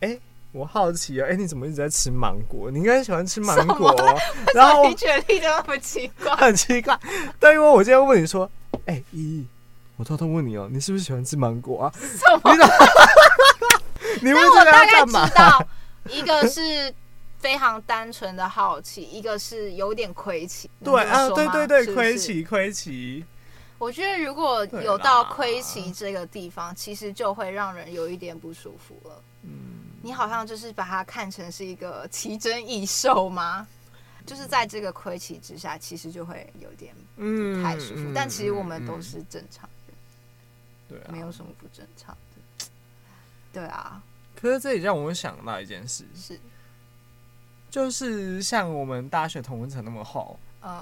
[0.00, 0.20] 哎，
[0.52, 2.70] 我好奇啊，哎，你怎么一直在吃芒果？
[2.70, 3.96] 你应该喜欢吃芒果。
[4.54, 7.00] 然后你举例就那么奇怪，很奇怪。
[7.40, 8.50] 但因为我今天问你说，
[8.84, 9.46] 哎，依依，
[9.96, 11.92] 我偷偷问你哦，你是不是喜欢吃芒果啊？
[11.98, 12.54] 什么？
[14.20, 15.22] 你问这个要干嘛？
[15.22, 15.66] 我大概知道，
[16.10, 16.94] 一个是。
[17.44, 20.70] 非常单纯的好奇，一个是有点亏奇。
[20.82, 23.22] 对啊，对对对，亏奇亏奇。
[23.76, 29.22] 我觉得如果有到亏奇这个地方，其实就会让人有一点不舒服了。
[29.42, 29.50] 嗯，
[30.00, 33.68] 你好像就是把它看成是一个奇珍异兽吗？
[34.24, 38.10] 就是在这个亏奇之下，其实就会有点不太舒服。
[38.14, 39.94] 但其实我们都是正常人，
[40.88, 42.66] 对啊，没有什么不正常的。
[43.52, 44.02] 对啊，
[44.34, 46.40] 可是这也让我想到一件事，是，
[47.74, 50.80] 就是像我们大学同温层那么厚，嗯。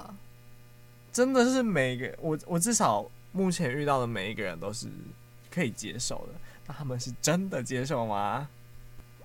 [1.11, 4.87] 真的是每个我我至少目前遇到的每一个人都是
[5.49, 6.33] 可以接受的，
[6.67, 8.47] 那他们是真的接受吗？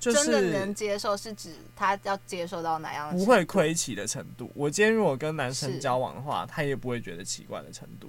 [0.00, 3.18] 就是真的能接受是指他要接受到哪样的？
[3.18, 4.50] 不会亏起的程度。
[4.54, 8.08] 我今天如果跟男生交往的话，他也不会觉得奇怪的程度，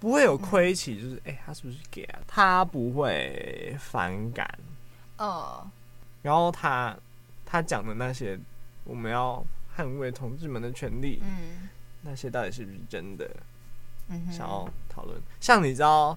[0.00, 2.18] 不会有亏起，就是哎、嗯欸，他是不是 gay 啊？
[2.26, 4.58] 他不会反感。
[5.18, 5.64] 哦。
[6.22, 6.96] 然后他
[7.44, 8.36] 他讲的那些，
[8.86, 9.44] 我们要
[9.76, 11.20] 捍卫同志们的权利。
[11.22, 11.68] 嗯。
[12.02, 13.28] 那些到底是不是真的？
[14.30, 15.20] 想要讨论。
[15.40, 16.16] 像你知道，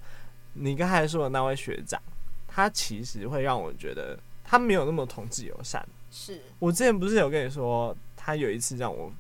[0.54, 2.00] 你刚才说的那位学长，
[2.48, 5.84] 他其实会让我觉得他没有那么同志友善。
[6.12, 9.12] 是我之前不是有跟你说，他有一次让我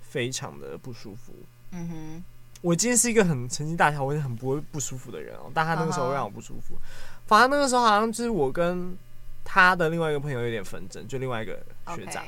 [0.00, 1.32] 非常的不舒服。
[1.70, 2.24] 嗯哼，
[2.60, 5.48] 我今天是一个很成绩大条，我也很不会不舒服的人哦。
[5.54, 6.76] 但他那个时候让我不舒服，
[7.26, 8.96] 反正那个时候好像就是我跟
[9.44, 11.64] 他的另外一个朋友有点纷争，就另外一个
[11.94, 12.24] 学长。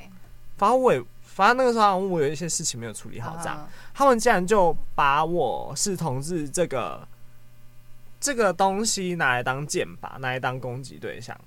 [0.56, 1.02] 反正我也。
[1.36, 3.70] 反正那个时候我有一些事情没有处理好，这样、uh.
[3.92, 7.06] 他们竟然就把我是同志这个
[8.18, 11.38] 这个东西拿来当箭靶，拿来当攻击对象。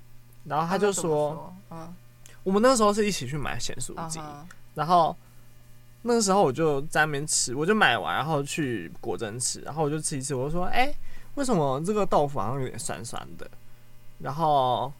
[0.44, 1.88] 然后他就说：“嗯，uh.
[2.44, 4.44] 我们那时候是一起去买咸酥鸡，uh.
[4.76, 5.16] 然后
[6.02, 10.96] 那个时候我就在那边吃，我就买完然后去果真吃，然后我就吃一吃，我就说：哎、欸，
[11.34, 13.50] 为什么这个豆腐好像有点酸酸的？
[14.20, 14.92] 然后。”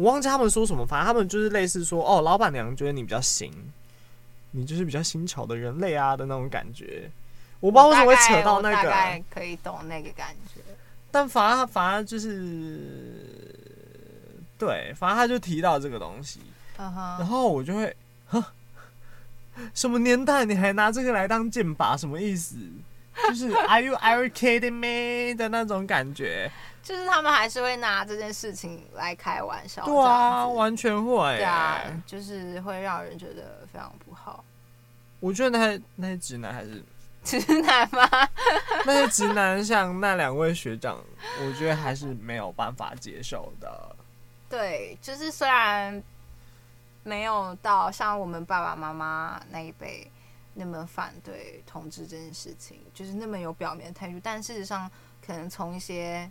[0.00, 3.52] 我忘记他们说什么，反正他们就是类似说，哦，老板娘觉得你比较行，
[4.52, 7.10] 你就是比较新潮的人类啊的那种感觉。
[7.60, 10.62] 我不知道为什么会扯到那个，大概可以懂那个感觉。
[11.10, 12.80] 但反而反而就是，
[14.56, 16.40] 对，反正他就提到这个东西
[16.78, 17.18] ，uh huh.
[17.18, 17.94] 然后我就会，
[18.28, 18.42] 哼，
[19.74, 21.94] 什么年代你还拿这个来当剑靶？
[21.98, 22.56] 什么意思？
[23.28, 26.50] 就是 Are you are you kidding me 的那种感觉。
[26.82, 34.42] 就是他们还是会拿这件事情来开玩笑，对啊，完全会，对啊，就是会让人觉得非常不好。
[35.20, 36.82] 我觉得那些那些直男还是
[37.22, 38.08] 直男吗？
[38.86, 40.98] 那些直男像那两位学长，
[41.40, 43.96] 我觉得还是没有办法接受的。
[44.48, 46.02] 对，就是虽然
[47.02, 50.10] 没有到像我们爸爸妈妈那一辈
[50.54, 54.90] 那么反对同志这件事情，就是那么有表面态度，但事实上
[55.24, 56.28] 可能从一些。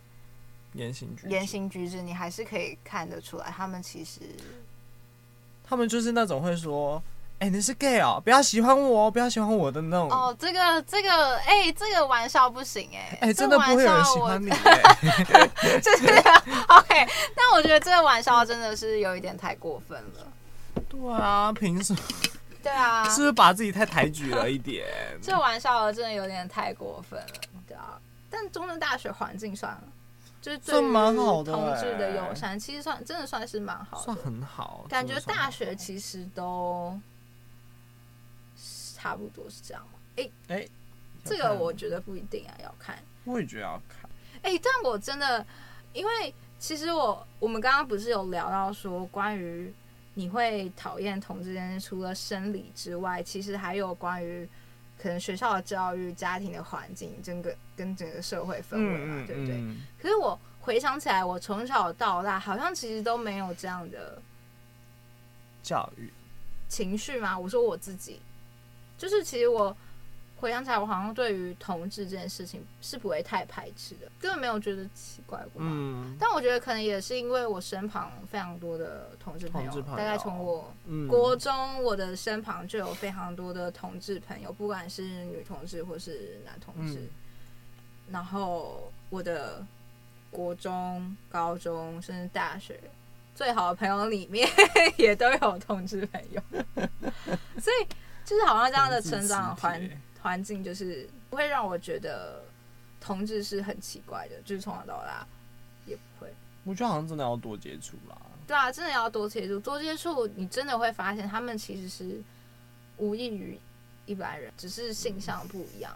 [0.74, 4.20] 言行举止，言行举止，你还是可以看得出来，他们其实，
[5.64, 7.02] 他们就是那种会说
[7.40, 15.48] ：“哎、欸，你是 gay 哦，不要喜欢我，不要喜欢我的那种。”哦，这个这个，哎、欸，这个玩笑不行哎、欸，哎、欸，真的不会有人喜欢你、欸，
[15.80, 16.06] 就是
[16.68, 17.08] OK。
[17.34, 20.26] 但我觉得这个玩笑真的是有一点太过分了。
[20.88, 22.00] 对啊，凭什么？
[22.62, 24.86] 对啊，是不是把自己太抬举了一点？
[25.22, 27.26] 这玩笑真的有点太过分了，
[27.66, 27.98] 对啊。
[28.28, 29.82] 但中正大学环境算了。
[30.40, 31.44] 就是对于同
[31.78, 34.86] 志的友善，其实算真的算是蛮好的，算很好。
[34.88, 36.98] 感觉大学其实都
[38.56, 39.98] 差不多是这样嘛。
[40.16, 40.68] 哎哎，
[41.24, 42.98] 这个我觉得不一定啊，要看。
[43.24, 44.08] 我也觉得要看。
[44.42, 45.44] 哎，但我真的，
[45.92, 49.72] 因为其实我我们刚刚不是有聊到说，关于
[50.14, 54.48] 你会讨厌同志间，除了生理之外，其实还有关于。
[55.00, 59.56] 可能学校的教育、家庭的环境，整个跟整个社会氛围嘛，嗯、对不对？
[59.56, 64.20] 嗯、可是我回想起来，我从小到大好像其实都没有这样的
[65.62, 66.12] 教育
[66.68, 67.38] 情绪嘛。
[67.38, 68.20] 我说我自己，
[68.98, 69.76] 就是其实我。
[70.40, 75.56] 回想起来，我好像对于同志这件事情是不会太排斥的，根本没有觉得奇怪过。
[75.56, 80.72] 嗯，但我觉得可能也是因为我身旁非常多的同志朋友，朋友大概从我
[81.06, 87.00] 国中，我的身旁就有非常多的同志朋友，不管是女同志或是男同志。
[87.00, 87.10] 嗯、
[88.10, 89.64] 然后我的
[90.30, 92.80] 国中、高中甚至大学
[93.34, 94.48] 最好的朋友里面
[94.96, 96.42] 也都有同志朋友，
[97.60, 97.86] 所以
[98.24, 99.90] 就是好像这样的成长环。
[100.22, 102.42] 环境就是不会让我觉得
[103.00, 105.26] 同志是很奇怪的，就是从小到大
[105.86, 106.32] 也不会。
[106.64, 108.16] 我觉得好像真的要多接触啦。
[108.46, 112.20] 对啊，真的要多接触，多接触，你真的会发现他们其实是
[112.96, 113.58] 无异于
[114.06, 115.94] 一般人，只是性向不一样。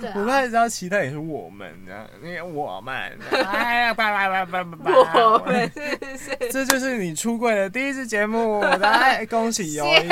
[0.00, 2.94] 对、啊，我开始知道期待也是我们这样，因为我们，
[3.32, 5.68] 哎呀，拜拜拜拜拜，我们
[6.52, 10.06] 这就是你出柜的第一次节目，来恭喜尤一出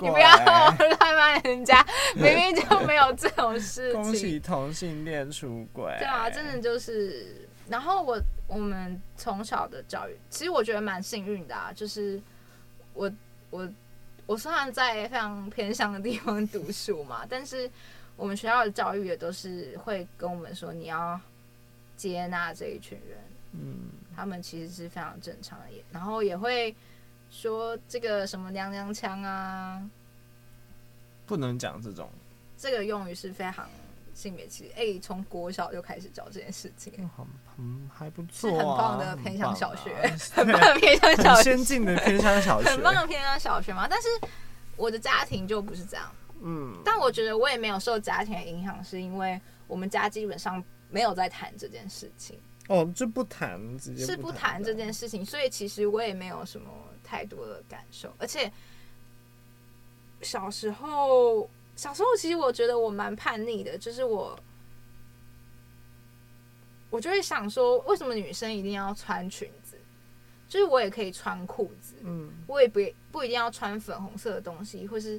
[0.00, 1.84] 柜，你不要乱骂人家，
[2.16, 4.02] 明明就没有这种事情。
[4.02, 12.18] 恭喜同性恋出轨，对啊，真的就是，然后我我们从小的教育，其实我觉得蛮幸运的啊，就是
[12.94, 13.12] 我
[13.50, 13.68] 我
[14.24, 17.70] 我虽然在非常偏向的地方读书嘛，但是。
[18.16, 21.20] 我们学校的教育也都是会跟我们说，你要
[21.96, 23.18] 接纳这一群人，
[23.52, 26.74] 嗯，他们其实是非常正常的，也然后也会
[27.30, 29.82] 说这个什么娘娘腔啊，
[31.26, 32.08] 不能讲这种，
[32.56, 33.68] 这个用语是非常
[34.14, 34.72] 性别歧视。
[34.76, 39.92] 哎，从国小就开始教这件事情，很很还不错，是很棒的偏乡 小学，
[40.32, 43.88] 很棒的偏乡小学，先进的偏乡小学，很棒的偏乡小学嘛。
[43.88, 44.08] 但是
[44.76, 46.08] 我的家庭就不是这样。
[46.46, 52.38] 嗯，但我觉得我也没有受家庭的影响，是因为我们家基本上没有在谈这件事情。
[52.68, 56.70] 哦，就不谈，直接是不谈这件事情，所以其实我也没有什么
[57.02, 58.12] 太多的感受。
[58.18, 58.52] 而且
[60.20, 64.38] 小时候，小时候其实我觉得我蛮叛逆的，就是我，
[66.90, 69.78] 我就会想说，为什么女生一定要穿裙子？
[70.46, 72.80] 就是我也可以穿裤子，嗯，我也不
[73.10, 75.18] 不一定要穿粉红色的东西，或是。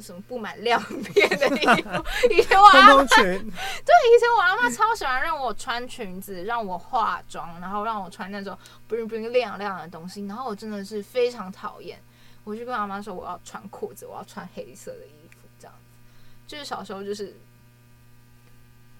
[0.00, 2.04] 什么布满亮片的衣服？
[2.30, 8.56] 以前我阿妈 对，以前我阿妈超喜欢让我穿裙子，让我化妆，然后让我穿那种
[8.88, 10.24] bling bling 亮亮的东西。
[10.26, 12.00] 然后我真的是非常讨厌，
[12.44, 15.82] 我就跟阿妈说我要穿裤子，我要穿黑色的衣服，这样子。
[16.46, 17.36] 就是小时候就是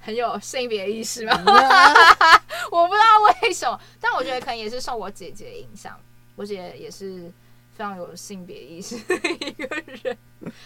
[0.01, 1.33] 很有性别意识嘛，
[2.70, 5.99] 我不知道为什么，但我觉得可能也是受我姐姐影响，
[6.35, 7.33] 我姐也是。
[7.72, 9.66] 非常有性别意识 的一个
[10.04, 10.16] 人，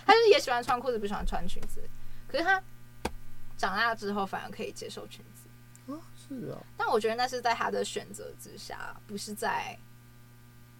[0.04, 1.80] 他就是也喜欢穿裤子，不喜欢穿裙子。
[2.26, 2.60] 可是他
[3.56, 5.48] 长大之后反而可以接受裙子。
[5.86, 6.58] 哦，是啊。
[6.76, 9.78] 但我觉得那是在他的选择之下，不是在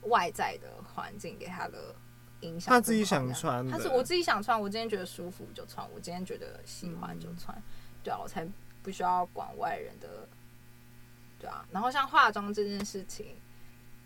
[0.03, 1.95] 外在的环境给他的
[2.41, 2.75] 影响。
[2.75, 7.57] 他自己想穿，他是我自己想穿，我今天觉得舒服就穿，我今天觉得喜欢就穿。
[7.57, 7.63] 嗯、
[8.03, 8.47] 对啊，我才
[8.83, 10.29] 不需要管外人的。
[11.39, 13.37] 对啊，然后像化妆这件事情。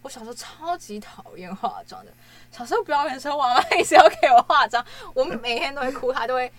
[0.02, 2.12] 我小时候超级讨厌化妆的。
[2.50, 4.84] 小时候表演的时候，我妈一直要给我化妆，
[5.14, 6.50] 我每天都会哭，她都会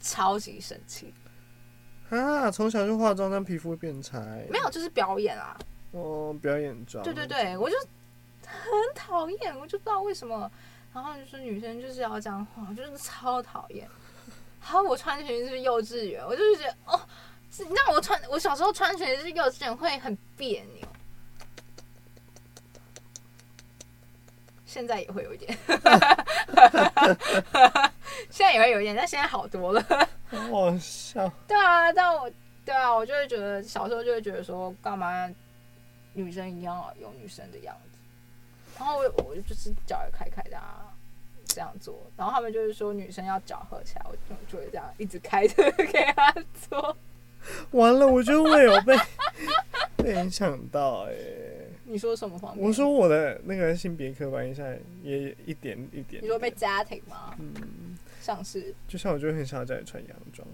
[0.00, 1.12] 超级生气。
[2.10, 2.50] 啊！
[2.50, 4.18] 从小就化妆，让皮肤会变差？
[4.48, 5.56] 没有，就是表演啊。
[5.90, 7.04] 哦，表演妆。
[7.04, 7.76] 对对对，我就
[8.46, 8.60] 很
[8.94, 10.50] 讨厌，我就不知道为什么。
[10.94, 13.86] 然后就是女生就是要这样化，我就是超讨厌。
[14.58, 16.98] 还有我穿裙子是幼稚园，我就是觉得哦，
[17.50, 20.88] 是让我穿，我小时候穿裙子是幼稚园会很别扭。
[24.68, 25.58] 现在也会有一点，
[28.28, 29.82] 现在也会有一点，但现在好多了。
[30.28, 31.26] 很好笑。
[31.46, 32.30] 对啊，但我
[32.66, 35.26] 对啊，我就会觉得小时候就会觉得说，干嘛
[36.12, 37.98] 女生一定要有女生的样子？
[38.78, 40.92] 然后我我就是脚也开开的啊，
[41.46, 41.98] 这样做。
[42.14, 46.30] 然后他们就是说女生要脚合起来，我就就会这样一直开着给他
[46.68, 46.94] 做。
[47.70, 48.94] 完了，我觉得我有被
[49.96, 51.47] 被影响到哎、欸。
[51.90, 52.64] 你说什么方面？
[52.66, 54.66] 我说我的那个性别刻板印象
[55.02, 56.22] 也一点一点。
[56.22, 57.34] 你说被家庭吗？
[57.38, 58.74] 嗯，像是。
[58.86, 60.46] 就像我就很想要在家里穿洋装。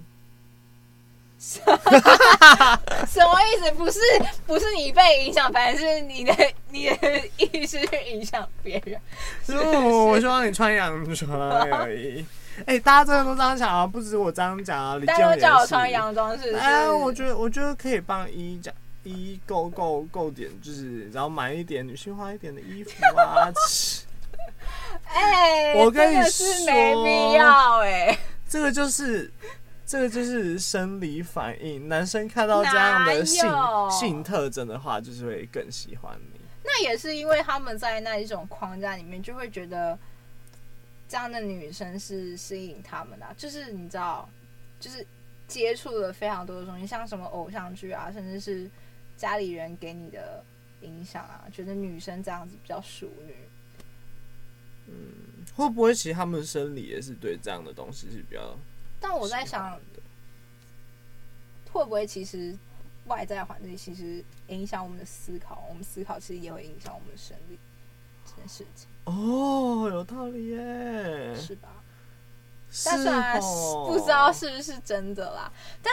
[1.44, 3.70] 什么意思？
[3.72, 3.98] 不是
[4.46, 6.32] 不是你被影响，反正是你的
[6.70, 6.96] 你的
[7.36, 8.98] 意识去影响别人。
[9.44, 12.24] 是我我希望你穿洋装而已。
[12.60, 13.84] 哎、欸，大家真的都这样想啊？
[13.84, 16.62] 不止我这样讲啊，大家都叫我穿洋装是不是？
[16.62, 18.72] 哎，我觉得我觉得可以帮一讲。
[19.04, 23.52] 一够够够点，就是然后买一点女性化一点的衣服啊。
[25.04, 28.18] 哎、欸，我跟你说，是没必要哎、欸。
[28.48, 29.30] 这个就是
[29.84, 33.50] 这个就是生理反应，男生看到这样的性
[33.90, 36.40] 性特征的话，就是会更喜欢你。
[36.62, 39.98] 那也是因为他们在那一种框架里面，就会觉得
[41.08, 44.28] 这样的女生是吸引他们的、啊，就是你知道，
[44.80, 45.06] 就是
[45.46, 48.70] 接触了非常多的东西，像什么偶像剧啊，甚至是。
[49.16, 50.44] 家里人给你的
[50.80, 53.34] 影响啊，觉得女生这样子比较淑女。
[54.86, 58.56] 嗯，会不会其实他们生理也是对这样的东西是比较？
[59.00, 59.80] 但我在想，
[61.72, 62.54] 会不会其实
[63.06, 65.64] 外在环境其实影响我们的思考？
[65.68, 67.58] 我们思考其实也会影响我们的生理
[68.26, 68.88] 这件事情。
[69.04, 71.82] 哦，有道理耶，是吧？
[72.84, 75.50] 但虽然不知道是不是真的啦，
[75.82, 75.92] 但。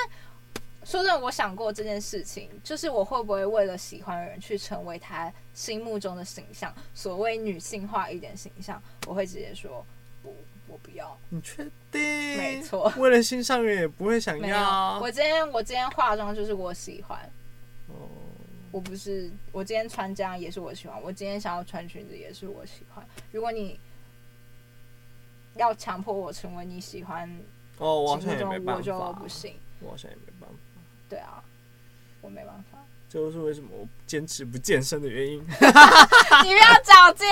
[0.83, 9.85] 说真的，我想过这件事情，就是我会不会为了喜欢的人去成为他心目中的形象，所谓女性化一点形象，我会直接说
[10.23, 10.35] 不
[10.67, 11.17] 我不要。
[11.29, 12.01] 你确定？
[12.37, 12.91] 没错。
[12.97, 14.99] 为了心上人也不会想要。
[14.99, 17.19] 我今天我今天化妆就是我喜欢。
[17.87, 18.09] 哦。
[18.71, 20.99] 我不是，我今天穿这样也是我喜欢。
[21.03, 23.05] 我今天想要穿裙子也是我喜欢。
[23.31, 23.77] 如果你
[25.57, 27.29] 要强迫我成为你喜欢，
[27.77, 28.75] 哦，我好像也没办法。
[28.77, 29.55] 我就不行。
[29.81, 30.55] 我好像也没办法。
[31.11, 31.43] 对啊，
[32.21, 32.77] 我没办法。
[33.09, 35.39] 这就是为什么我坚持不健身的原因。
[35.43, 37.25] 你不要找借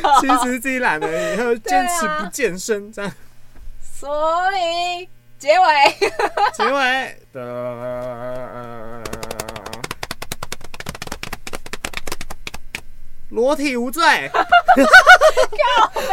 [0.00, 0.08] 口。
[0.20, 3.12] 其实是自己懒而已，然后坚持不健身这样。
[3.82, 4.08] 所
[4.52, 5.66] 以结尾，
[6.54, 7.42] 结尾的
[13.36, 14.02] 裸体无罪。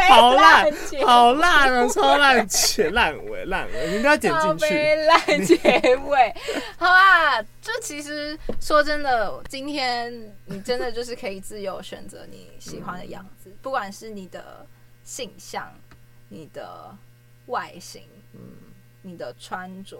[0.08, 0.70] 好烂，
[1.06, 1.88] 好烂啊！
[1.88, 4.94] 超烂，切烂尾，烂尾，你不要剪进去。
[4.94, 5.56] 烂结
[6.06, 6.34] 尾，
[6.76, 7.40] 好啊！
[7.62, 10.12] 就其实说真的，今天
[10.44, 14.66] 你真的就是可以自由选择你喜欢的样子，不管是你的
[15.02, 15.72] 性向、
[16.28, 16.94] 你的
[17.46, 18.02] 外形、
[18.34, 18.40] 嗯，
[19.00, 19.98] 你的穿着、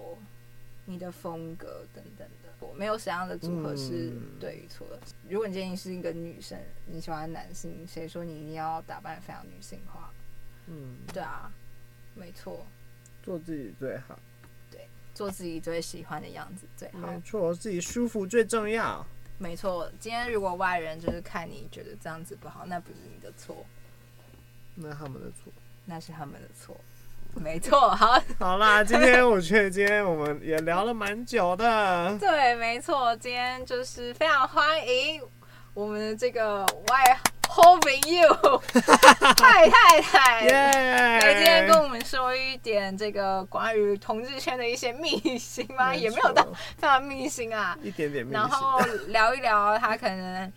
[0.84, 2.28] 你的风格等等
[2.72, 2.78] 的。
[2.78, 4.98] 没有什么样的组合是对与错的。
[5.28, 10.12] 如果你今天是一个女生，你喜欢男性，谁说你一定要打扮非常女性化？
[10.66, 11.52] 嗯，对啊，
[12.14, 12.66] 没错，
[13.22, 14.18] 做自己最好。
[14.70, 17.06] 对，做自己最喜欢的样子最好。
[17.06, 19.04] 没错，自己舒服最重要。
[19.36, 23.66] 没错，今天如果外人就是看你觉得这样子不好，那不是你的错，
[24.76, 25.52] 那他们的错，
[25.84, 26.80] 那是他们的错。
[27.40, 32.16] 没错，好，好啦，今天我觉得今天我们也聊了蛮久的。
[32.20, 35.20] 对，没错，今天就是非常欢迎
[35.74, 38.62] 我们的这个外好朋友
[39.36, 45.94] 蔡太太太来今天跟我们说一点这个关于同志圈的一些秘辛吗？
[45.94, 46.42] 也没有到
[46.78, 48.40] 非常秘辛啊，一点点秘辛。
[48.40, 50.52] 然后聊一聊他可能。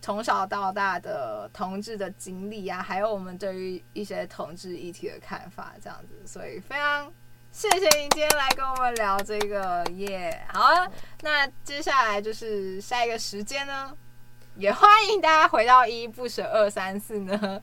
[0.00, 7.12] 从小到大的同志的经历啊，还有我们对于一些同志议题的看法，这样子，所以非常
[7.50, 10.40] 谢谢你今天来跟我们聊这个耶。
[10.52, 10.86] 好啊，
[11.22, 13.92] 那接下来就是下一个时间呢，
[14.56, 17.60] 也欢迎大家回到一不舍二三四呢，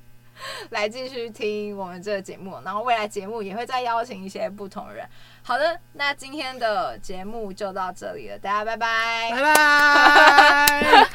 [0.71, 5.07] 来继续听我们这个节目，然后未来节目也会再邀请一些不同人。
[5.41, 11.07] 好的，那今天的节目就到这里了，大家拜拜，拜拜。